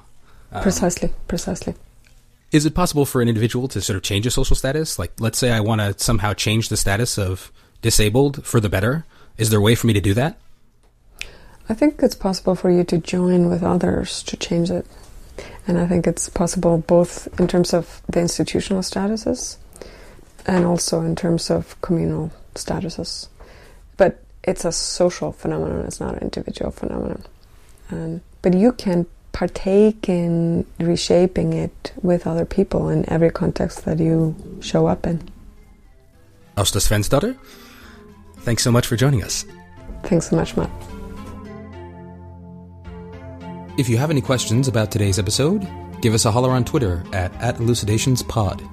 Precisely, 0.61 1.09
um, 1.09 1.15
precisely. 1.27 1.75
Is 2.51 2.65
it 2.65 2.73
possible 2.73 3.05
for 3.05 3.21
an 3.21 3.27
individual 3.27 3.67
to 3.69 3.81
sort 3.81 3.97
of 3.97 4.03
change 4.03 4.25
a 4.25 4.31
social 4.31 4.55
status? 4.55 4.97
Like, 4.97 5.11
let's 5.19 5.37
say 5.37 5.51
I 5.51 5.59
want 5.59 5.81
to 5.81 6.03
somehow 6.03 6.33
change 6.33 6.69
the 6.69 6.77
status 6.77 7.17
of 7.17 7.51
disabled 7.81 8.45
for 8.45 8.59
the 8.59 8.69
better. 8.69 9.05
Is 9.37 9.49
there 9.49 9.59
a 9.59 9.61
way 9.61 9.75
for 9.75 9.87
me 9.87 9.93
to 9.93 10.01
do 10.01 10.13
that? 10.13 10.39
I 11.69 11.73
think 11.73 12.01
it's 12.01 12.15
possible 12.15 12.55
for 12.55 12.71
you 12.71 12.83
to 12.85 12.97
join 12.97 13.49
with 13.49 13.63
others 13.63 14.23
to 14.23 14.37
change 14.37 14.71
it. 14.71 14.85
And 15.67 15.77
I 15.77 15.85
think 15.85 16.07
it's 16.07 16.29
possible 16.29 16.77
both 16.77 17.27
in 17.39 17.47
terms 17.47 17.73
of 17.73 18.01
the 18.07 18.21
institutional 18.21 18.81
statuses 18.81 19.57
and 20.45 20.65
also 20.65 21.01
in 21.01 21.15
terms 21.15 21.49
of 21.49 21.79
communal 21.81 22.31
statuses. 22.55 23.27
But 23.97 24.23
it's 24.43 24.63
a 24.63 24.71
social 24.71 25.33
phenomenon, 25.33 25.85
it's 25.85 25.99
not 25.99 26.15
an 26.15 26.23
individual 26.23 26.71
phenomenon. 26.71 27.23
And, 27.89 28.21
but 28.41 28.53
you 28.53 28.71
can 28.71 29.05
partake 29.33 30.09
in 30.09 30.65
reshaping 30.79 31.53
it 31.53 31.91
with 32.01 32.25
other 32.25 32.45
people 32.45 32.89
in 32.89 33.07
every 33.09 33.29
context 33.29 33.85
that 33.85 33.99
you 33.99 34.35
show 34.61 34.87
up 34.87 35.05
in. 35.05 35.29
Asta 36.55 36.79
Sveinsdóttir, 36.79 37.37
thanks 38.39 38.63
so 38.63 38.71
much 38.71 38.87
for 38.87 38.95
joining 38.95 39.21
us. 39.21 39.45
Thanks 40.03 40.29
so 40.29 40.35
much, 40.37 40.55
Matt. 40.55 40.71
If 43.77 43.87
you 43.87 43.97
have 43.97 44.09
any 44.09 44.21
questions 44.21 44.67
about 44.67 44.89
today's 44.89 45.19
episode, 45.19 45.67
give 46.01 46.15
us 46.15 46.25
a 46.25 46.31
holler 46.31 46.49
on 46.49 46.65
Twitter 46.65 47.03
at, 47.13 47.31
at 47.35 47.57
elucidationspod. 47.57 48.63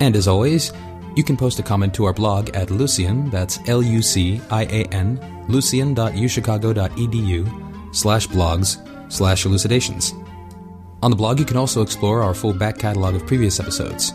And 0.00 0.14
as 0.14 0.28
always, 0.28 0.72
you 1.16 1.24
can 1.24 1.36
post 1.36 1.58
a 1.58 1.62
comment 1.62 1.92
to 1.94 2.04
our 2.04 2.12
blog 2.12 2.50
at 2.50 2.70
Lucian, 2.70 3.30
that's 3.30 3.58
L-U-C-I-A-N, 3.66 5.44
lucian.uchicago.edu 5.48 7.94
slash 7.94 8.28
blogs 8.28 9.12
slash 9.12 9.44
elucidations. 9.44 10.14
On 11.02 11.10
the 11.10 11.16
blog, 11.16 11.40
you 11.40 11.44
can 11.44 11.56
also 11.56 11.82
explore 11.82 12.22
our 12.22 12.34
full 12.34 12.52
back 12.52 12.78
catalog 12.78 13.16
of 13.16 13.26
previous 13.26 13.58
episodes. 13.58 14.12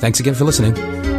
Thanks 0.00 0.20
again 0.20 0.34
for 0.34 0.44
listening. 0.44 1.15